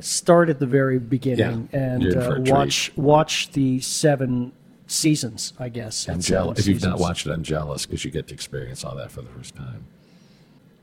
[0.00, 2.52] start at the very beginning Yeah, and you're in for uh, a treat.
[2.52, 4.52] watch watch the seven
[4.86, 5.52] seasons.
[5.58, 6.58] I guess I'm jealous.
[6.60, 9.22] If you've not watched it, I'm jealous because you get to experience all that for
[9.22, 9.84] the first time.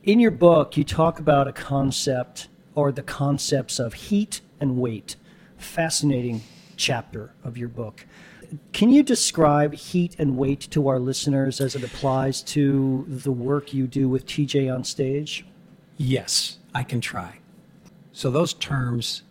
[0.03, 5.15] in your book, you talk about a concept or the concepts of heat and weight.
[5.57, 6.41] Fascinating
[6.77, 8.05] chapter of your book.
[8.73, 13.73] Can you describe heat and weight to our listeners as it applies to the work
[13.73, 15.45] you do with TJ on stage?
[15.97, 17.38] Yes, I can try.
[18.19, 19.23] So those terms,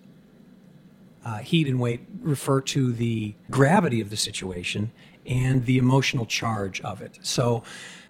[1.22, 4.92] uh, heat and weight, refer to the gravity of the situation
[5.26, 7.18] and the emotional charge of it.
[7.20, 7.64] So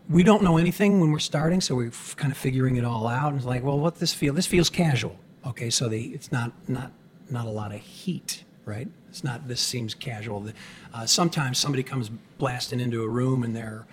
[0.09, 3.09] we don't know anything when we're starting, so we're f- kind of figuring it all
[3.09, 3.31] out.
[3.33, 4.33] And it's like, well, what this feel?
[4.35, 5.17] This feels casual.
[5.45, 6.93] Okay, so it's not not
[7.29, 8.87] not a lot of heat, right?
[9.09, 9.49] It's not.
[9.49, 10.47] This seems casual.
[10.95, 12.09] Uh, sometimes somebody comes
[12.39, 13.85] blasting into a room and they're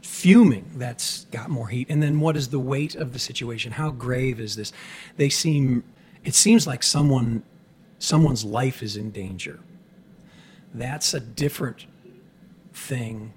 [0.00, 3.90] fuming that's got more heat and then what is the weight of the situation how
[3.90, 4.70] grave is this
[5.16, 5.82] they seem
[6.24, 7.42] it seems like someone
[7.98, 9.60] someone's life is in danger.
[10.72, 11.86] That's a different
[12.72, 13.32] thing.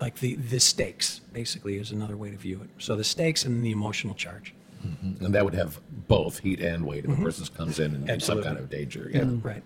[0.00, 2.70] Like the the stakes basically is another way to view it.
[2.78, 4.54] So the stakes and the emotional charge.
[4.86, 5.24] Mm-hmm.
[5.24, 7.22] And that would have both heat and weight if a mm-hmm.
[7.22, 9.10] person comes in and in some kind of danger.
[9.12, 9.20] Yeah.
[9.20, 9.46] Mm-hmm.
[9.46, 9.62] right.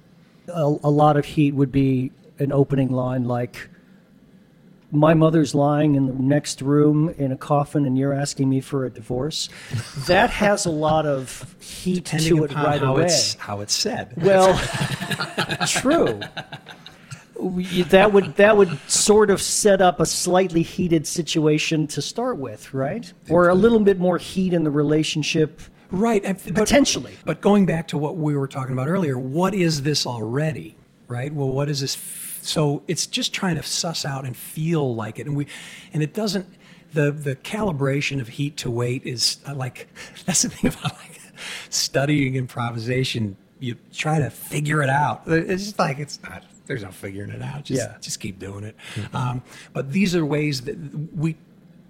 [0.48, 3.68] A, a lot of heat would be an opening line like
[4.96, 8.84] my mother's lying in the next room in a coffin and you're asking me for
[8.84, 9.48] a divorce
[10.06, 13.74] that has a lot of heat depending to it right how away it's how it's
[13.74, 14.58] said well
[15.68, 16.20] true
[17.88, 22.72] that would that would sort of set up a slightly heated situation to start with,
[22.72, 23.12] right?
[23.28, 25.60] Or a little bit more heat in the relationship.
[25.90, 26.22] Right.
[26.22, 27.14] but- Potentially.
[27.24, 30.76] But going back to what we were talking about earlier, what is this already?
[31.08, 31.32] Right.
[31.32, 31.94] Well, what is this?
[32.46, 35.46] So it's just trying to suss out and feel like it, and we,
[35.92, 36.46] and it doesn't.
[36.92, 39.88] The the calibration of heat to weight is uh, like
[40.26, 41.20] that's the thing about like
[41.70, 43.36] studying improvisation.
[43.58, 45.22] You try to figure it out.
[45.26, 46.44] It's just like it's not.
[46.66, 47.64] There's no figuring it out.
[47.64, 47.96] Just Yeah.
[48.00, 48.76] just keep doing it.
[49.14, 49.42] Um,
[49.72, 50.76] but these are ways that
[51.14, 51.36] we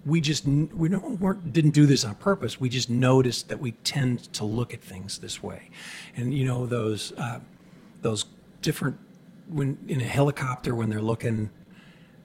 [0.05, 2.59] we just we don't weren't, didn't do this on purpose.
[2.59, 5.69] We just noticed that we tend to look at things this way,
[6.15, 7.39] and you know those uh,
[8.01, 8.25] those
[8.61, 8.97] different
[9.49, 11.49] when in a helicopter when they're looking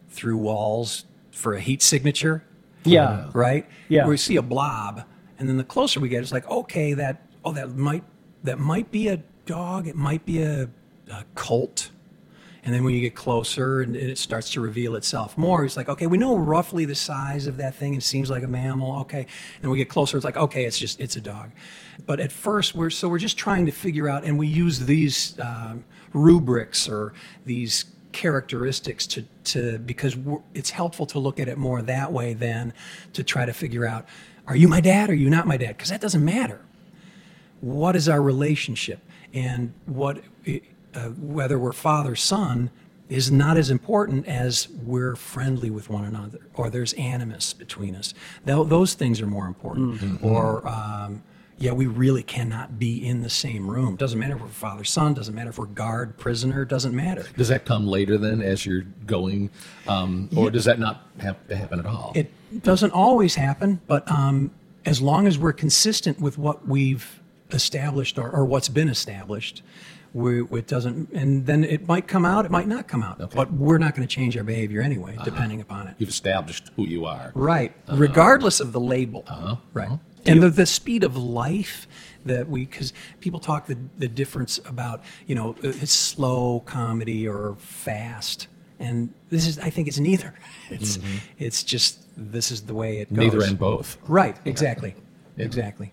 [0.08, 2.44] through walls for a heat signature,
[2.84, 3.30] Yeah.
[3.32, 3.66] right?
[3.88, 4.02] Yeah.
[4.02, 5.04] Where we see a blob,
[5.38, 8.04] and then the closer we get, it's like okay, that oh that might
[8.44, 10.68] that might be a dog, it might be a,
[11.10, 11.90] a colt.
[12.64, 15.88] And then when you get closer and it starts to reveal itself more, it's like,
[15.88, 17.94] okay, we know roughly the size of that thing.
[17.94, 19.00] It seems like a mammal.
[19.00, 19.26] Okay.
[19.62, 21.50] And we get closer, it's like, okay, it's just, it's a dog.
[22.06, 25.38] But at first, we're, so we're just trying to figure out, and we use these
[25.40, 30.16] um, rubrics or these characteristics to, to because
[30.54, 32.72] it's helpful to look at it more that way than
[33.14, 34.06] to try to figure out,
[34.46, 35.76] are you my dad or are you not my dad?
[35.76, 36.60] Because that doesn't matter
[37.60, 39.00] what is our relationship
[39.32, 40.20] and what
[40.94, 42.70] uh, whether we're father son
[43.08, 48.14] is not as important as we're friendly with one another or there's animus between us.
[48.44, 50.22] Tho- those things are more important.
[50.22, 51.22] Or um,
[51.58, 53.96] yeah we really cannot be in the same room.
[53.96, 57.24] Doesn't matter if we're father son doesn't matter if we're guard prisoner doesn't matter.
[57.36, 59.50] Does that come later then as you're going,
[59.86, 62.12] um, or does that not have to happen at all?
[62.14, 62.32] It
[62.62, 64.50] doesn't always happen, but um,
[64.84, 67.20] as long as we're consistent with what we've
[67.50, 69.62] established or, or what's been established,
[70.14, 73.52] we, it doesn't, and then it might come out, it might not come out, but
[73.52, 75.24] we're not going to change our behavior anyway, uh-huh.
[75.24, 75.94] depending upon it.
[75.98, 77.32] You've established who you are.
[77.34, 77.96] Right, uh-huh.
[77.96, 79.24] regardless of the label.
[79.26, 79.56] Uh-huh.
[79.72, 79.88] Right.
[79.88, 79.98] uh-huh.
[80.24, 81.88] And the, the speed of life
[82.24, 87.26] that we, because people talk the, the difference about, you know, uh, it's slow comedy
[87.26, 88.46] or fast.
[88.78, 90.34] And this is, I think it's neither.
[90.70, 91.18] It's, mm-hmm.
[91.38, 93.18] it's just, this is the way it goes.
[93.18, 93.98] Neither and both.
[94.08, 94.94] Right, exactly.
[95.36, 95.92] Exactly.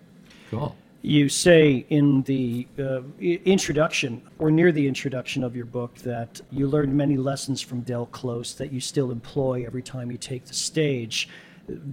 [0.50, 0.74] Cool.
[1.02, 6.66] You say in the uh, introduction, or near the introduction of your book, that you
[6.66, 10.54] learned many lessons from Del Close that you still employ every time you take the
[10.54, 11.28] stage.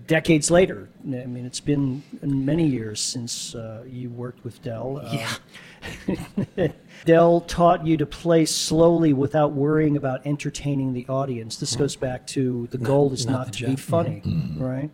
[0.08, 5.01] Decades later, I mean, it's been many years since uh, you worked with Del.
[5.05, 6.68] Uh,
[7.05, 11.58] Del taught you to play slowly without worrying about entertaining the audience.
[11.58, 14.22] This goes back to the goal is not not, to be funny,
[14.58, 14.89] right?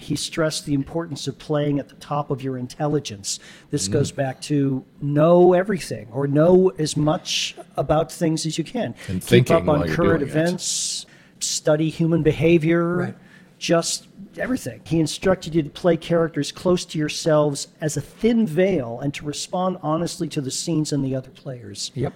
[0.00, 3.38] He stressed the importance of playing at the top of your intelligence.
[3.70, 3.92] This mm.
[3.92, 8.94] goes back to know everything or know as much about things as you can.
[9.08, 10.22] And Keep up on current doing it.
[10.22, 11.04] events,
[11.38, 13.16] study human behavior, Right.
[13.58, 14.80] just everything.
[14.84, 19.26] He instructed you to play characters close to yourselves as a thin veil and to
[19.26, 21.90] respond honestly to the scenes and the other players.
[21.94, 22.14] Yep.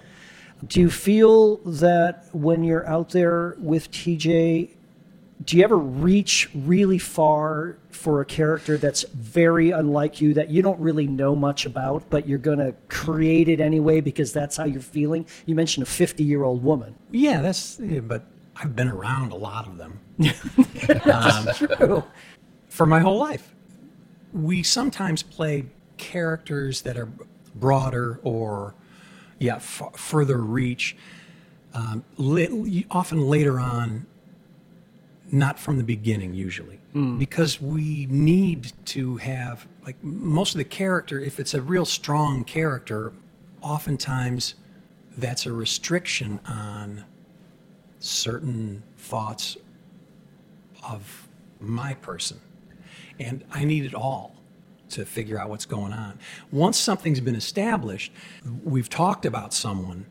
[0.67, 4.71] Do you feel that when you're out there with TJ,
[5.43, 10.61] do you ever reach really far for a character that's very unlike you that you
[10.61, 14.63] don't really know much about, but you're going to create it anyway because that's how
[14.63, 15.25] you're feeling?
[15.45, 16.95] You mentioned a 50 year old woman.
[17.11, 18.23] Yeah, that's, yeah, but
[18.55, 19.99] I've been around a lot of them.
[21.55, 22.03] True.
[22.69, 23.53] for my whole life.
[24.33, 25.65] We sometimes play
[25.97, 27.09] characters that are
[27.53, 28.75] broader or,
[29.39, 30.95] yeah, f- further reach.
[31.73, 34.05] Um, li- often later on,
[35.35, 37.17] not from the beginning usually, hmm.
[37.17, 41.19] because we need to have like most of the character.
[41.19, 43.13] If it's a real strong character,
[43.61, 44.55] oftentimes
[45.17, 47.03] that's a restriction on
[47.99, 49.57] certain thoughts
[50.89, 51.27] of
[51.59, 52.39] my person.
[53.19, 54.35] And I need it all
[54.89, 56.19] to figure out what's going on.
[56.51, 58.11] Once something's been established,
[58.63, 60.05] we've talked about someone,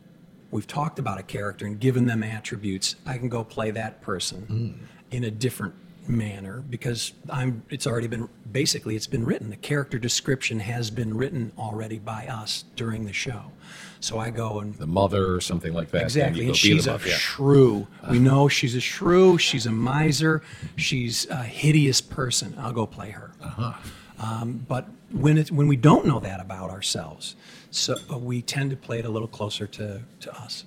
[0.50, 4.42] we've talked about a character and given them attributes, I can go play that person
[4.42, 4.84] hmm.
[5.10, 5.74] In a different
[6.06, 9.50] manner because I'm it's already been basically it's been written.
[9.50, 13.52] The character description has been written already by us during the show.
[14.00, 16.02] So I go and The mother or something like that.
[16.02, 16.42] Exactly.
[16.42, 17.14] you And go beat she's a up, yeah.
[17.14, 17.86] shrew.
[18.10, 19.38] We know she's a shrew.
[19.38, 20.42] She's a miser.
[20.76, 22.54] She's a hideous person.
[22.58, 23.32] I'll go play her.
[23.42, 23.72] Uh-huh.
[24.18, 27.34] Um, but when it, when we don't know that about ourselves,
[27.70, 30.64] so we tend to play it a little closer to, to us.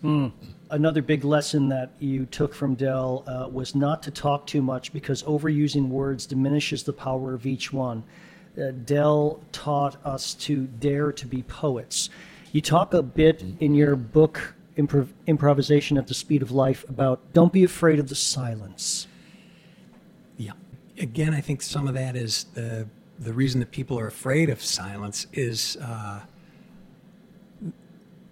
[0.69, 4.91] Another big lesson that you took from Del uh, was not to talk too much
[4.91, 8.03] because overusing words diminishes the power of each one.
[8.57, 12.09] Uh, Del taught us to dare to be poets.
[12.51, 17.21] You talk a bit in your book improv- improvisation at the speed of life about
[17.33, 19.07] don't be afraid of the silence.
[20.37, 20.53] Yeah.
[20.97, 22.87] Again, I think some of that is the
[23.19, 26.21] the reason that people are afraid of silence is uh,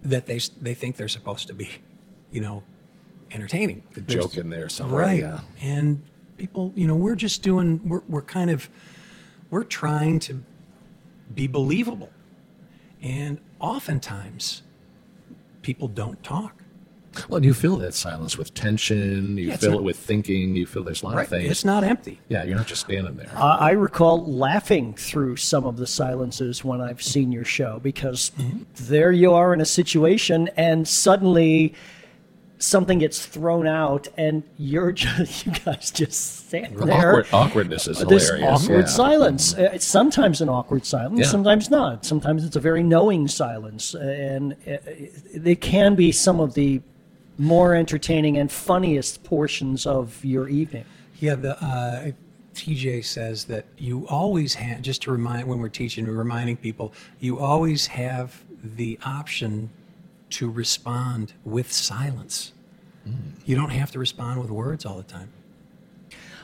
[0.04, 1.70] that they they think they're supposed to be,
[2.36, 2.62] you know,
[3.32, 3.82] entertaining.
[3.94, 5.02] The joke in there somewhere.
[5.02, 5.20] right?
[5.22, 5.40] Yeah.
[5.62, 6.04] And
[6.38, 7.80] people, you know, we're just doing.
[7.88, 8.70] We're we're kind of
[9.50, 10.44] we're trying to
[11.34, 12.12] be believable,
[13.02, 14.64] and oftentimes
[15.62, 16.62] people don't talk.
[17.30, 19.38] Well, and you feel that silence with tension.
[19.38, 20.58] You Yeah, it's feel not- it with thinking.
[20.58, 21.50] You feel there's a lot of things.
[21.50, 22.20] It's not empty.
[22.28, 23.32] yeah, you're not just standing there.
[23.34, 28.34] I I recall laughing through some of the silences when I've seen your show because
[28.38, 28.64] mm-hmm.
[28.76, 31.74] there you are in a situation and suddenly
[32.58, 37.10] something gets thrown out and you're just you guys just stand there.
[37.10, 38.62] Awkward, awkwardness is this hilarious.
[38.64, 38.86] awkward yeah.
[38.86, 39.54] silence.
[39.54, 41.26] Uh, It's sometimes an awkward silence, Yeah.
[41.28, 42.06] sometimes not.
[42.06, 46.82] Sometimes it's a very knowing silence, uh, and uh, it can be some of the
[47.38, 50.86] more entertaining and funniest portions of your evening.
[51.20, 52.12] Yeah, the uh,
[52.54, 56.94] TJ says that you always have, just to remind when we're teaching, we're reminding people,
[57.20, 59.70] you always have the option
[60.36, 62.52] to respond with silence.
[63.06, 63.12] Hmm.
[63.46, 65.30] You don't have to respond with words all the time.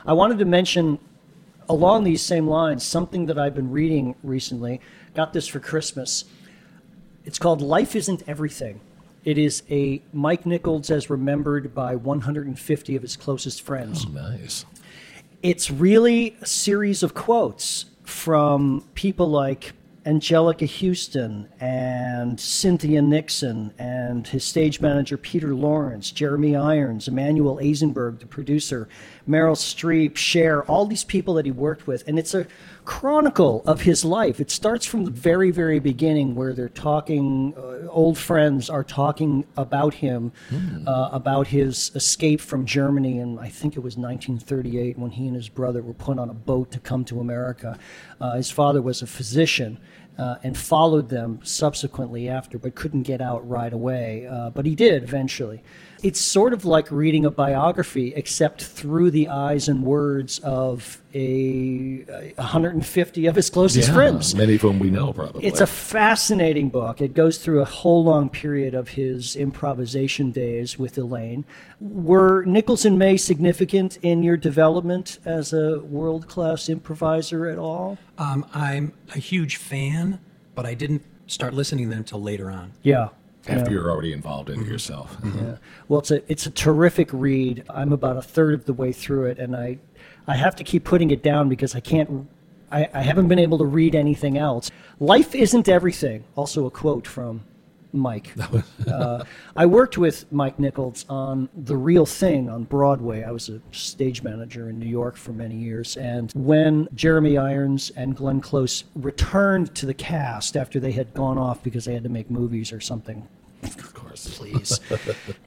[0.06, 0.98] I wanted to mention,
[1.68, 4.80] along these same lines, something that I've been reading recently.
[5.14, 6.24] Got this for Christmas.
[7.26, 8.80] It's called Life Isn't Everything.
[9.24, 14.06] It is a Mike Nichols as remembered by 150 of his closest friends.
[14.08, 14.64] Oh, nice.
[15.42, 19.74] It's really a series of quotes from people like
[20.04, 28.18] Anjelica Huston and Cynthia Nixon and his stage manager Peter Lawrence, Jeremy Irons, Emanuel Azenberg,
[28.18, 28.88] the producer,
[29.28, 32.02] Meryl Streep, Cher, all these people that he worked with.
[32.08, 32.46] And it's a
[32.84, 34.40] chronicle of his life.
[34.40, 39.44] It starts from the very, very beginning where they're talking, uh, old friends are talking
[39.56, 40.32] about him,
[40.86, 43.18] uh, about his escape from Germany.
[43.18, 46.34] And I think it was 1938 when he and his brother were put on a
[46.34, 47.78] boat to come to America.
[48.20, 49.78] Uh, his father was a physician.
[50.18, 54.26] Uh, and followed them subsequently after, but couldn't get out right away.
[54.26, 55.62] Uh, but he did eventually.
[56.02, 62.04] It's sort of like reading a biography, except through the eyes and words of a,
[62.08, 64.34] a 150 of his closest Yeah, friends.
[64.34, 65.44] Many of whom we know probably.
[65.44, 67.00] It's a fascinating book.
[67.00, 71.44] It goes through a whole long period of his improvisation days with Elaine.
[71.80, 77.98] Were Nichols and May significant in your development as a world class improviser at all?
[78.18, 80.18] Um, I'm a huge fan,
[80.54, 82.72] but I didn't start listening to them until later on.
[82.82, 83.08] Yeah.
[83.48, 83.70] After yeah.
[83.70, 84.72] you're already involved in it mm-hmm.
[84.72, 85.16] yourself.
[85.22, 85.30] Yeah.
[85.30, 85.52] Mm-hmm.
[85.88, 87.64] Well, it's a it's a terrific read.
[87.68, 89.78] I'm about a third of the way through it, and I
[90.26, 92.28] I have to keep putting it down because I can't.
[92.70, 94.70] I, I haven't been able to read anything else.
[94.98, 96.24] Life isn't everything.
[96.36, 97.44] Also, a quote from
[97.92, 98.32] Mike.
[98.90, 99.24] uh,
[99.56, 103.22] I worked with Mike Nichols on The Real Thing on Broadway.
[103.22, 105.96] I was a stage manager in New York for many years.
[105.96, 111.38] And when Jeremy Irons and Glenn Close returned to the cast after they had gone
[111.38, 113.26] off because they had to make movies or something,
[113.62, 114.38] Of course.
[114.38, 114.80] please.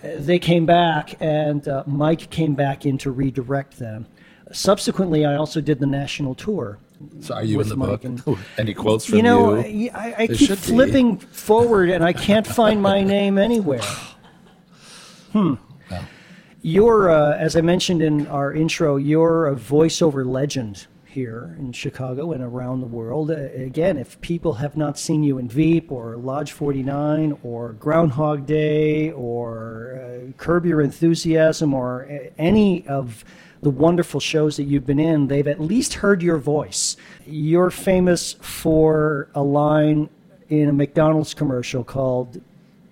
[0.01, 4.05] They came back, and uh, Mike came back in to redirect them.
[4.51, 6.77] Subsequently, I also did the national tour.
[7.19, 8.03] So are you in the Mike book?
[8.03, 9.89] and- Any quotes from You know, you?
[9.93, 10.55] I, I keep should be.
[10.67, 13.81] flipping forward, and I can't find my name anywhere.
[15.31, 15.55] Hmm.
[16.61, 22.31] You're, uh, as I mentioned in our intro, you're a voiceover legend here in Chicago
[22.31, 23.29] and around the world.
[23.29, 28.47] Uh, again, if people have not seen you in Veep or Lodge 49 or Groundhog
[28.47, 33.23] Day or uh, Curb Your Enthusiasm or uh, any of
[33.65, 36.97] the wonderful shows that you've been in, they've at least heard your voice.
[37.25, 40.07] You're famous for a line
[40.49, 42.39] in a McDonald's commercial called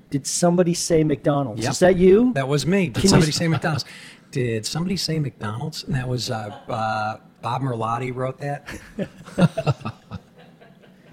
[0.10, 1.62] Did Somebody Say McDonald's?
[1.62, 1.72] Yep.
[1.74, 2.34] Is that you?
[2.34, 2.88] That was me.
[2.90, 3.86] Did Can somebody s- say McDonald's?
[4.32, 5.84] Did somebody say McDonald's?
[5.84, 8.68] And that was uh, uh, Bob Merlotti wrote that.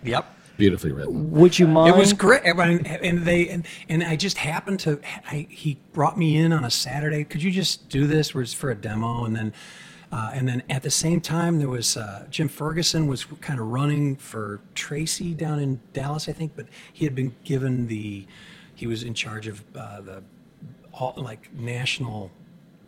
[0.03, 0.25] yep.
[0.61, 1.31] Beautifully written.
[1.31, 1.95] Would you mind?
[1.95, 5.01] It was great, and they and, and I just happened to.
[5.27, 7.25] I, he brought me in on a Saturday.
[7.25, 8.35] Could you just do this?
[8.35, 9.55] Was for a demo, and then
[10.13, 13.69] uh, and then at the same time there was uh, Jim Ferguson was kind of
[13.69, 18.27] running for Tracy down in Dallas, I think, but he had been given the.
[18.75, 20.23] He was in charge of uh, the
[20.93, 22.31] all like national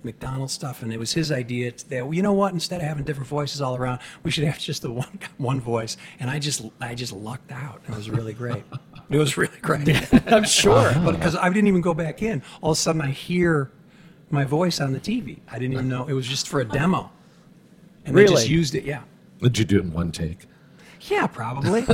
[0.04, 2.52] McDonald's stuff, and it was his idea to- that well, you know what?
[2.52, 5.96] Instead of having different voices all around, we should have just the one one voice.
[6.20, 7.82] And I just I just lucked out.
[7.88, 8.64] It was really great.
[9.10, 9.88] It was really great.
[10.32, 10.92] I'm sure.
[11.04, 13.70] but because I didn't even go back in, all of a sudden I hear
[14.30, 15.40] my voice on the TV.
[15.50, 17.10] I didn't even know it was just for a demo,
[18.04, 18.84] and they just used it.
[18.84, 19.02] Yeah,
[19.40, 20.46] Did you do it in one take?
[21.02, 21.84] yeah, probably.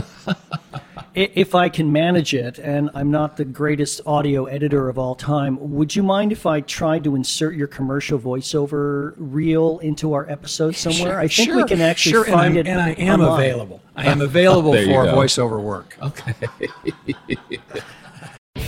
[1.19, 5.14] I- If I can manage it, and I'm not the greatest audio editor of all
[5.16, 10.29] time, would you mind if I tried to insert your commercial voiceover reel into our
[10.31, 11.19] episode somewhere?
[11.19, 12.71] I think we can actually sure, find and it.
[12.71, 13.41] I'm, and I am online.
[13.41, 13.81] available.
[13.97, 15.14] I am available for go.
[15.16, 15.97] voiceover work.
[16.03, 16.35] Okay.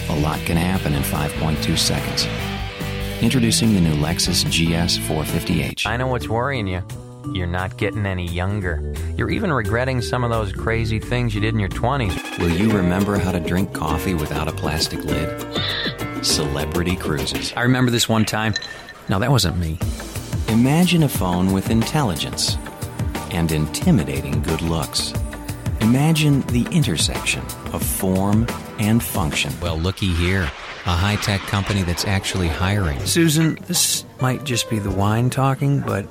[0.09, 2.27] A lot can happen in 5.2 seconds.
[3.23, 5.87] Introducing the new Lexus GS 450h.
[5.87, 6.83] I know what's worrying you.
[7.33, 8.95] You're not getting any younger.
[9.17, 12.39] You're even regretting some of those crazy things you did in your 20s.
[12.39, 16.25] Will you remember how to drink coffee without a plastic lid?
[16.25, 17.53] Celebrity Cruises.
[17.57, 18.55] I remember this one time.
[19.09, 19.79] No, that wasn't me.
[20.49, 22.57] Imagine a phone with intelligence
[23.31, 25.13] and intimidating good looks.
[25.81, 27.43] Imagine the intersection
[27.73, 28.47] of form
[28.79, 29.53] and function.
[29.61, 30.51] Well, looky here.
[30.87, 32.99] A high tech company that's actually hiring.
[33.07, 36.07] Susan, this might just be the wine talking, but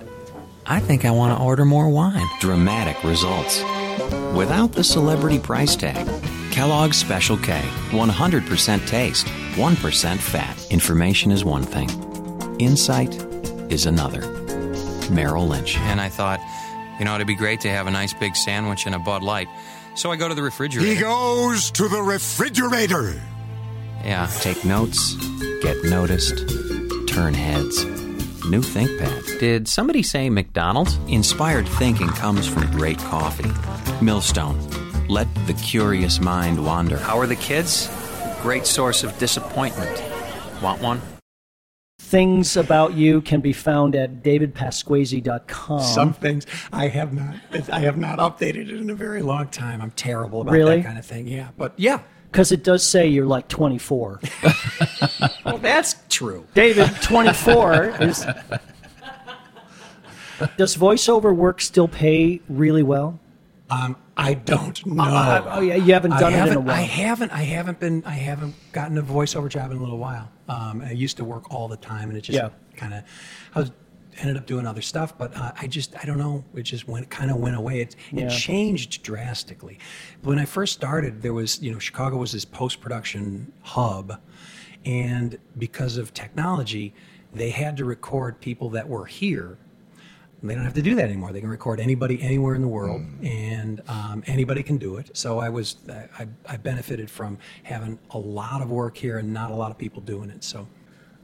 [0.72, 2.28] I think I want to order more wine.
[2.39, 3.63] Dramatic results.
[4.38, 6.07] Without the celebrity price tag.
[6.51, 7.59] Kellogg's Special K.
[7.89, 10.67] 100% taste, 1% fat.
[10.70, 11.89] Information is one thing,
[12.59, 13.15] insight
[13.72, 14.22] is another.
[15.09, 15.76] Merrill Lynch.
[15.78, 16.39] And I thought,
[16.99, 19.47] you know, it'd be great to have a nice big sandwich and a Bud Light.
[19.95, 20.88] So I go to the refrigerator.
[20.88, 23.20] He goes to the refrigerator.
[24.03, 24.30] Yeah.
[24.41, 25.15] Take notes,
[25.63, 26.47] get noticed,
[27.07, 27.99] turn heads.
[28.46, 29.40] New ThinkPad.
[29.40, 30.98] Did somebody say McDonald's?
[31.08, 33.52] Inspired thinking comes from great coffee.
[34.04, 34.58] Millstone.
[35.08, 36.98] Let the curious mind wander.
[36.98, 37.90] How are the kids?
[38.42, 40.02] Great source of disappointment.
[40.62, 41.02] Want one?
[42.00, 45.82] Things about you can be found at davidpasquesi.com.
[45.82, 47.36] Some things I have not.
[47.72, 49.82] I have not updated it in a very long time.
[49.82, 50.78] I'm terrible about Really?
[50.78, 51.28] that kind of thing.
[51.28, 52.00] Yeah, but yeah.
[52.32, 54.20] Because it does say you're like 24.
[55.46, 56.46] Well, that's true.
[56.54, 58.26] David, 24 is.
[60.58, 63.20] Does voiceover work still pay really well?
[63.70, 65.04] Um, I don't know.
[65.04, 66.76] Uh, oh, yeah, you haven't done I it in a haven't- while.
[66.76, 67.32] I haven't.
[67.32, 68.04] I haven't been.
[68.06, 70.30] I haven't gotten a voiceover job in a little while.
[70.48, 72.50] Um, I used to work all the time, and it just Yeah.
[72.76, 73.04] kind of.
[73.56, 73.72] I was
[74.20, 76.43] ended up doing other stuff, but uh, I just I don't know.
[76.55, 77.82] It just went kind of went away.
[77.82, 78.26] It Yeah.
[78.26, 79.80] it changed drastically.
[80.22, 84.20] When I first started, there was you know Chicago was this post production hub,
[84.86, 86.93] and because of technology,
[87.34, 89.57] they had to record people that were here
[90.41, 91.34] they don't have to do that anymore.
[91.34, 95.11] They can record anybody anywhere in the world, and um, anybody can do it.
[95.17, 95.78] So I was
[96.17, 99.78] I, I benefited from having a lot of work here and not a lot of
[99.78, 100.43] people doing it.
[100.43, 100.67] So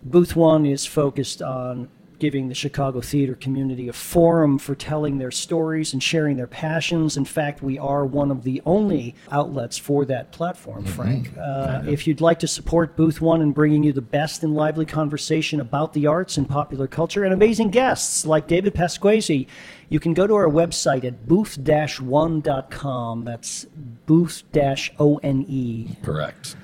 [0.04, 1.88] Booth One is focused on
[2.20, 7.18] giving the Chicago theater community a forum for telling their stories and sharing their passions.
[7.18, 11.32] In fact, we are one of the only outlets for that platform, Frank.
[11.38, 14.86] Uh, if you'd like to support Booth One in bringing you the best and lively
[14.86, 19.48] conversation about the arts and popular culture and amazing guests like David Pasquesi,
[19.90, 23.24] you can go to our website at booth-one.com.
[23.24, 23.66] That's
[24.06, 25.98] booth-one.
[26.04, 26.56] Correct.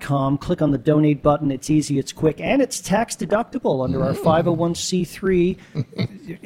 [0.00, 0.38] Com.
[0.38, 1.50] Click on the donate button.
[1.50, 5.58] It's easy, it's quick, and it's tax deductible under our 501c3.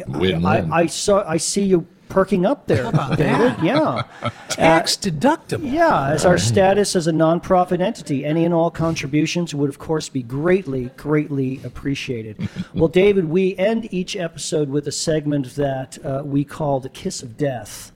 [0.19, 0.45] Win-win.
[0.45, 1.29] I, I saw.
[1.29, 3.57] I see you perking up there, David.
[3.63, 4.03] Yeah.
[4.49, 5.71] tax deductible.
[5.71, 10.09] Yeah, as our status as a nonprofit entity, any and all contributions would, of course,
[10.09, 12.49] be greatly, greatly appreciated.
[12.75, 17.23] well, David, we end each episode with a segment that uh, we call the Kiss
[17.23, 17.93] of Death.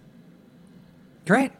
[1.26, 1.52] Great.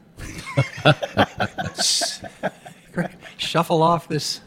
[3.37, 4.41] Shuffle off this.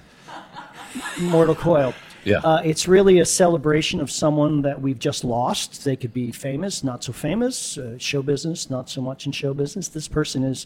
[1.20, 1.94] Mortal Coil.
[2.24, 2.38] Yeah.
[2.40, 5.84] Uh, it's really a celebration of someone that we've just lost.
[5.84, 9.54] They could be famous, not so famous, uh, show business, not so much in show
[9.54, 9.90] business.
[9.90, 10.66] This person is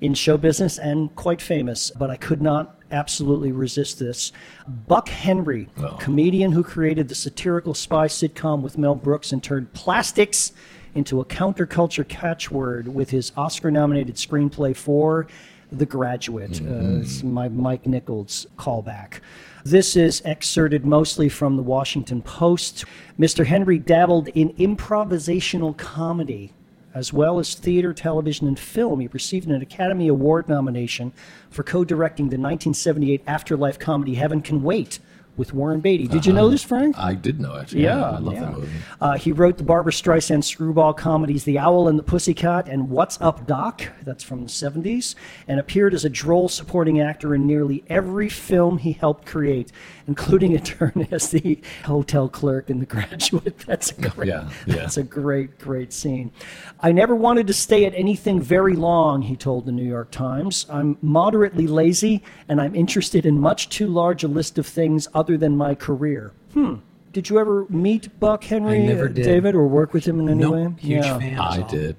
[0.00, 4.32] in show business and quite famous, but I could not absolutely resist this.
[4.66, 5.68] Buck Henry,
[6.00, 10.52] comedian who created the satirical spy sitcom with Mel Brooks and turned plastics
[10.94, 15.26] into a counterculture catchword with his Oscar nominated screenplay for
[15.70, 16.60] The Graduate.
[16.60, 19.20] Uh, it's my Mike Nichols callback.
[19.64, 22.84] This is excerpted mostly from the Washington Post.
[23.18, 23.44] Mr.
[23.44, 26.52] Henry dabbled in improvisational comedy
[26.94, 29.00] as well as theater, television, and film.
[29.00, 31.12] He received an Academy Award nomination
[31.50, 34.98] for co directing the 1978 Afterlife comedy Heaven Can Wait
[35.38, 36.08] with Warren Beatty.
[36.08, 36.98] Did you know this, Frank?
[36.98, 37.72] I did know it.
[37.72, 38.40] Yeah, I love yeah.
[38.40, 38.68] that movie.
[39.00, 43.20] Uh, he wrote the Barbra Streisand screwball comedies The Owl and the Pussycat and What's
[43.20, 43.82] Up, Doc?
[44.02, 45.14] That's from the 70s,
[45.46, 49.70] and appeared as a droll supporting actor in nearly every film he helped create,
[50.08, 53.58] including a turn as the hotel clerk in The Graduate.
[53.66, 54.76] That's a great, Yeah, yeah.
[54.76, 56.32] that's a great, great scene.
[56.80, 60.66] I never wanted to stay at anything very long, he told the New York Times.
[60.70, 65.27] I'm moderately lazy, and I'm interested in much too large a list of things other
[65.36, 66.32] than my career.
[66.54, 66.76] Hmm.
[67.12, 69.24] Did you ever meet Buck Henry, I never uh, did.
[69.24, 70.74] David, or work with him in any No, way?
[70.78, 71.18] huge Yeah.
[71.18, 71.38] fan.
[71.38, 71.96] I did.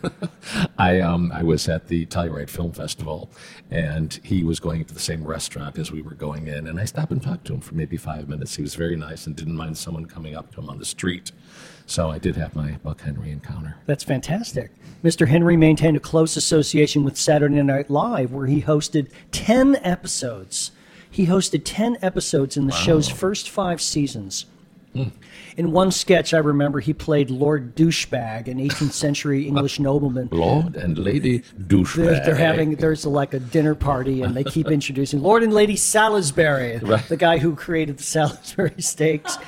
[0.78, 3.30] I um I was at the Telluride Film Festival,
[3.70, 6.84] and he was going to the same restaurant as we were going in, and I
[6.84, 8.54] stopped and talked to him for maybe five minutes.
[8.56, 11.32] He was very nice and didn't mind someone coming up to him on the street.
[11.86, 13.76] So I did have my Buck Henry encounter.
[13.86, 14.70] That's fantastic.
[15.02, 15.26] Mr.
[15.26, 20.70] Henry maintained a close association with Saturday Night Live, where he hosted 10 episodes.
[21.12, 24.46] He hosted 10 episodes in the show's first five seasons.
[25.56, 30.28] In one sketch, I remember he played Lord Douchebag, an 18th century English nobleman.
[30.32, 31.94] Lord and Lady douchebag.
[31.94, 35.76] They're, they're having there's like a dinner party, and they keep introducing Lord and Lady
[35.76, 37.06] Salisbury, Right.
[37.08, 39.38] the guy who created the Salisbury steaks,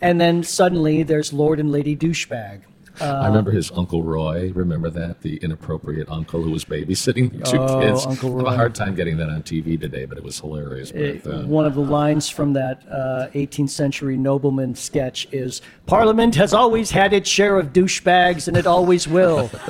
[0.00, 2.62] and then suddenly there's Lord and Lady Douchebag.
[3.00, 4.52] I remember his Uncle Roy.
[4.54, 5.22] Remember that?
[5.22, 8.06] The inappropriate uncle who was babysitting the two Oh, kids.
[8.06, 10.90] Uncle I have a hard time getting that on TV today, but it was hilarious.
[10.90, 11.48] It- then.
[11.48, 16.90] one of the lines from that uh, 18th century nobleman sketch is Parliament has always
[16.90, 19.50] had its share of douchebags and it always will.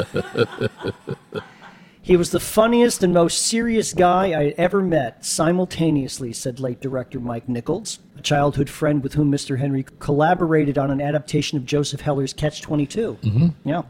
[2.03, 7.21] he was the funniest and most serious guy I ever met simultaneously, said late director
[7.21, 9.59] Mike Nichols, a childhood friend with whom Mr.
[9.59, 13.19] Henry collaborated on an adaptation of Joseph Heller's Catch 22.
[13.23, 13.69] Mm-hmm.
[13.69, 13.83] Yeah.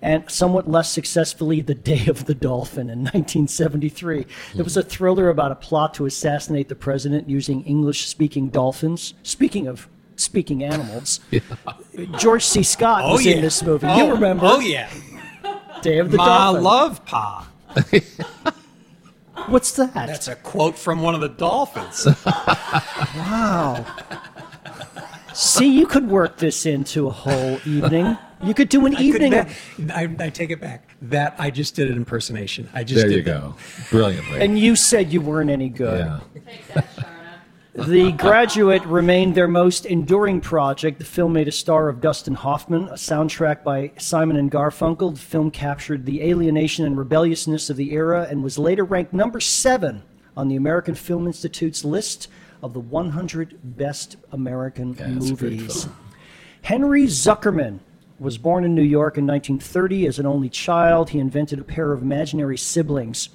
[0.00, 4.26] And somewhat less successfully, The Day of the Dolphin in 1973.
[4.56, 9.14] It was a thriller about a plot to assassinate the president using English speaking dolphins.
[9.22, 11.20] Speaking of speaking animals,
[12.18, 12.62] George C.
[12.62, 13.86] Scott was in this movie.
[13.86, 14.46] Oh, you remember?
[14.46, 14.90] Oh, yeah.
[15.82, 16.62] Day of the My Dolphin.
[16.64, 17.48] love, Pa.
[19.48, 19.94] What's that?
[19.94, 22.06] That's a quote from one of the dolphins.
[23.16, 23.84] wow.
[25.34, 28.18] See, you could work this into a whole evening.
[28.42, 29.30] You could do an I, evening.
[29.30, 29.48] not-
[29.90, 30.94] I, I take it back.
[31.02, 32.68] That I just did an impersonation.
[32.74, 33.40] I just there did you that.
[33.40, 33.54] go.
[33.90, 34.40] Brilliantly.
[34.40, 36.06] and you said you weren't any good.
[36.74, 36.82] yeah.
[37.74, 40.98] The Graduate remained their most enduring project.
[40.98, 45.14] The film made a star of Dustin Hoffman, a soundtrack by Simon and Garfunkel.
[45.14, 49.40] The film captured the alienation and rebelliousness of the era and was later ranked number
[49.40, 50.02] seven
[50.36, 52.28] on the American Film Institute's list
[52.62, 55.88] of the 100 best American Yeah, it's a great movies.
[56.60, 57.78] Henry Zuckerman
[58.18, 61.10] was born in New York in 1930 as an only child.
[61.10, 63.30] He invented a pair of imaginary siblings,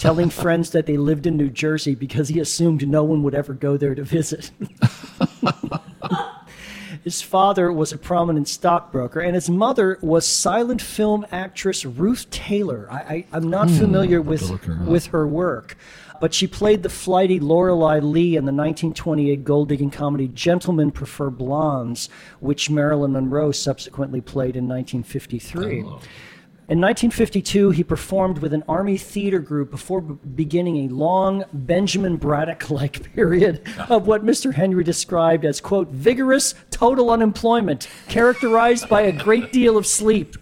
[0.00, 3.52] telling friends that they lived in New Jersey because he assumed no one would ever
[3.52, 4.50] go there to visit.
[7.04, 12.88] his father was a prominent stockbroker, and his mother was silent film actress Ruth Taylor.
[12.90, 15.76] I, I, I'm not familiar with, her with her work.
[16.20, 21.30] But she played the flighty Lorelei Lee in the 1928 gold digging comedy Gentlemen Prefer
[21.30, 25.82] Blondes, which Marilyn Monroe subsequently played in 1953.
[26.70, 32.16] In 1952, he performed with an Army theater group before b- beginning a long Benjamin
[32.16, 34.54] Braddock like period of what Mr.
[34.54, 40.36] Henry described as, quote, vigorous total unemployment, characterized by a great deal of sleep.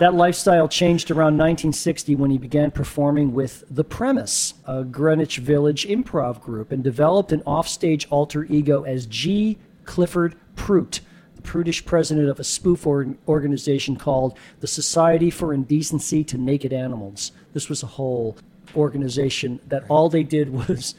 [0.00, 5.86] That lifestyle changed around 1960 when he began performing with The Premise, a Greenwich Village
[5.88, 9.56] improv group, and developed an offstage alter ego as G.
[9.86, 11.00] Clifford Prout,
[11.46, 17.32] prudish president of a spoof or- organization called the Society for Indecency to Naked Animals.
[17.54, 18.36] This was a whole
[18.74, 20.94] organization that all they did was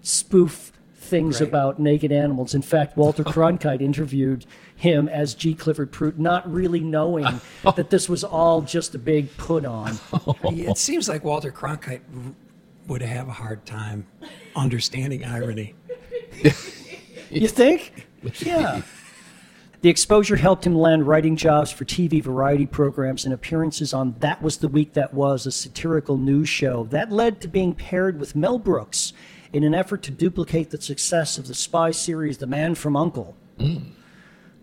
[0.00, 2.54] spoof things about naked animals.
[2.54, 5.54] In fact, Walter Cronkite interviewed him as G.
[5.54, 7.40] Clifford Prout, not really knowing
[7.76, 9.98] that this was all just a big put on.
[10.44, 12.00] It seems like Walter Cronkite
[12.86, 14.06] would have a hard time
[14.54, 15.74] understanding irony.
[17.32, 18.08] You think?
[18.40, 18.82] Yeah.
[19.82, 24.42] The exposure helped him land writing jobs for TV variety programs and appearances on That
[24.42, 26.84] Was the Week That Was, a satirical news show.
[26.90, 29.14] That led to being paired with Mel Brooks
[29.54, 33.34] in an effort to duplicate the success of the spy series The Man from Uncle.
[33.58, 33.78] Hmm.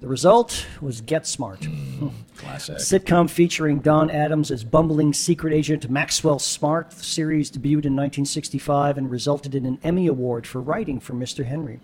[0.01, 1.65] The result was Get Smart.
[1.65, 2.77] Hmm, classic.
[2.77, 6.91] sitcom featuring Don Adams as bumbling secret agent Maxwell Smart.
[6.91, 11.43] The series debuted in 1965 and resulted in an Emmy Award for writing for Mr.
[11.43, 11.79] Henry.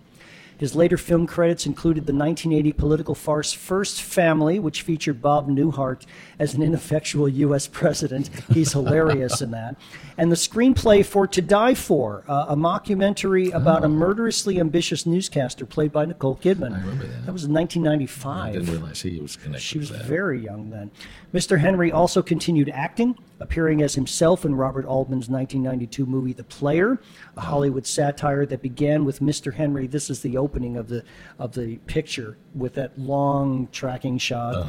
[0.58, 6.04] His later film credits included the 1980 political farce First Family, which featured Bob Newhart
[6.38, 7.66] as an ineffectual U.S.
[7.66, 8.30] president.
[8.52, 9.76] He's hilarious in that.
[10.16, 15.66] And the screenplay for To Die For, uh, a mockumentary about a murderously ambitious newscaster
[15.66, 16.74] played by Nicole Kidman.
[16.74, 17.26] I remember that.
[17.26, 18.44] That was in 1995.
[18.44, 20.90] I didn't realize he was connected She was very young then.
[21.32, 21.58] Mr.
[21.58, 26.98] Henry also continued acting, appearing as himself in Robert Altman's 1992 movie The Player,
[27.36, 29.52] a Hollywood satire that began with Mr.
[29.52, 29.86] Henry.
[29.86, 31.04] This is the opening of the
[31.38, 34.66] of the picture with that long tracking shot,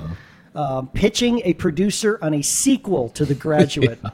[0.54, 4.00] um, pitching a producer on a sequel to The Graduate.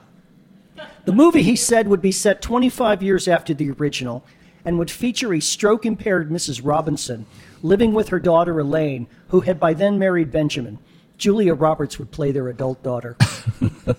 [1.03, 4.23] The movie, he said, would be set 25 years after the original
[4.63, 6.61] and would feature a stroke impaired Mrs.
[6.63, 7.25] Robinson
[7.63, 10.77] living with her daughter Elaine, who had by then married Benjamin.
[11.21, 13.15] Julia Roberts would play their adult daughter.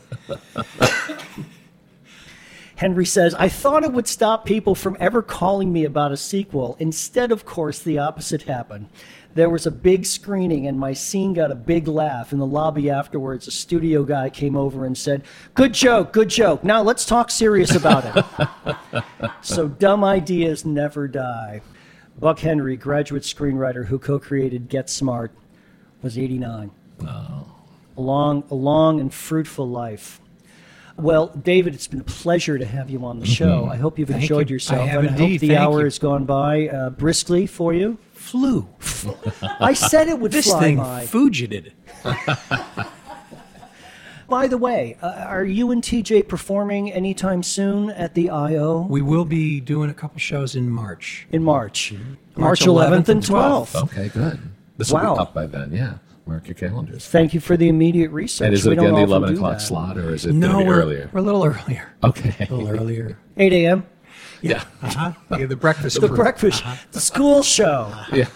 [2.75, 6.77] Henry says, I thought it would stop people from ever calling me about a sequel.
[6.81, 8.89] Instead, of course, the opposite happened.
[9.35, 12.33] There was a big screening, and my scene got a big laugh.
[12.33, 15.23] In the lobby afterwards, a studio guy came over and said,
[15.55, 16.65] Good joke, good joke.
[16.65, 19.05] Now let's talk serious about it.
[19.43, 21.63] so, dumb ideas never die.
[22.19, 25.31] Buck Henry, graduate screenwriter who co created Get Smart,
[26.03, 26.73] was 89.
[27.01, 30.21] A long, a long and fruitful life.
[30.97, 33.67] Well, David, it's been a pleasure to have you on the show.
[33.71, 34.55] I hope you've Thank enjoyed you.
[34.57, 34.83] yourself.
[34.83, 35.85] I have and I hope the Thank hour you.
[35.85, 37.99] has gone by uh, briskly for you.
[38.13, 38.69] Flew.
[39.43, 41.07] I said it would This fly thing by.
[41.07, 41.73] fugited.
[44.29, 48.87] By the way, uh, are you and TJ performing anytime soon at the I.O.
[48.89, 51.27] We will be doing a couple shows in March.
[51.31, 51.93] in March?
[52.37, 53.83] March 11th, 11th and and 12th.
[53.83, 54.41] Okay, good.
[54.79, 55.71] This will be up by then.
[55.73, 55.95] Yeah,
[56.27, 57.07] mark your calendars.
[57.09, 58.47] Thank you for the immediate research.
[58.47, 59.61] And is it don't again the eleven o'clock that.
[59.61, 61.11] slot, or is it No, be we're, earlier?
[61.13, 61.93] we're a little earlier.
[62.05, 62.47] Okay.
[62.49, 63.19] A little earlier.
[63.37, 63.87] 8 a.m.
[64.41, 64.65] Yeah.
[64.83, 65.13] Uh-huh.
[65.39, 66.01] Yeah, the breakfast.
[66.01, 66.17] The crew.
[66.17, 67.93] breakfast, the school show.
[68.13, 68.27] Yeah.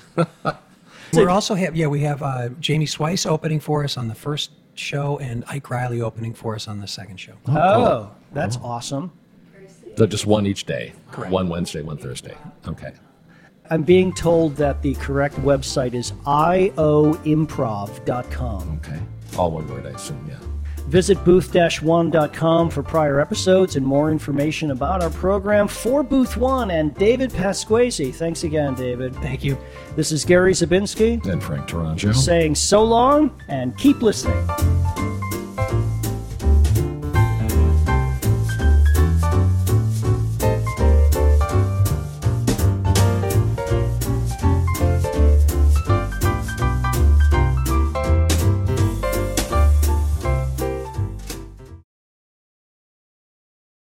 [1.13, 4.51] We're also have yeah we have uh, Jamie Swice opening for us on the first
[4.75, 7.33] show and Ike Riley opening for us on the second show.
[7.49, 9.13] Oh, that's awesome.
[9.97, 10.93] So just one each day.
[11.11, 11.33] Correct.
[11.33, 12.37] One Wednesday, one Thursday.
[12.69, 12.93] Okay.
[13.71, 18.81] I'm being told that the correct website is ioimprov.com.
[18.85, 19.01] Okay.
[19.39, 20.25] All one word, I assume.
[20.29, 20.37] Yeah.
[20.89, 26.95] Visit booth-1.com for prior episodes and more information about our program for Booth One and
[26.95, 28.15] David Pasquesi.
[28.15, 29.13] Thanks again, David.
[29.17, 29.59] Thank you.
[29.97, 32.15] This is Gary Zabinski And Frank Taranjo.
[32.15, 34.47] saying so long and keep listening.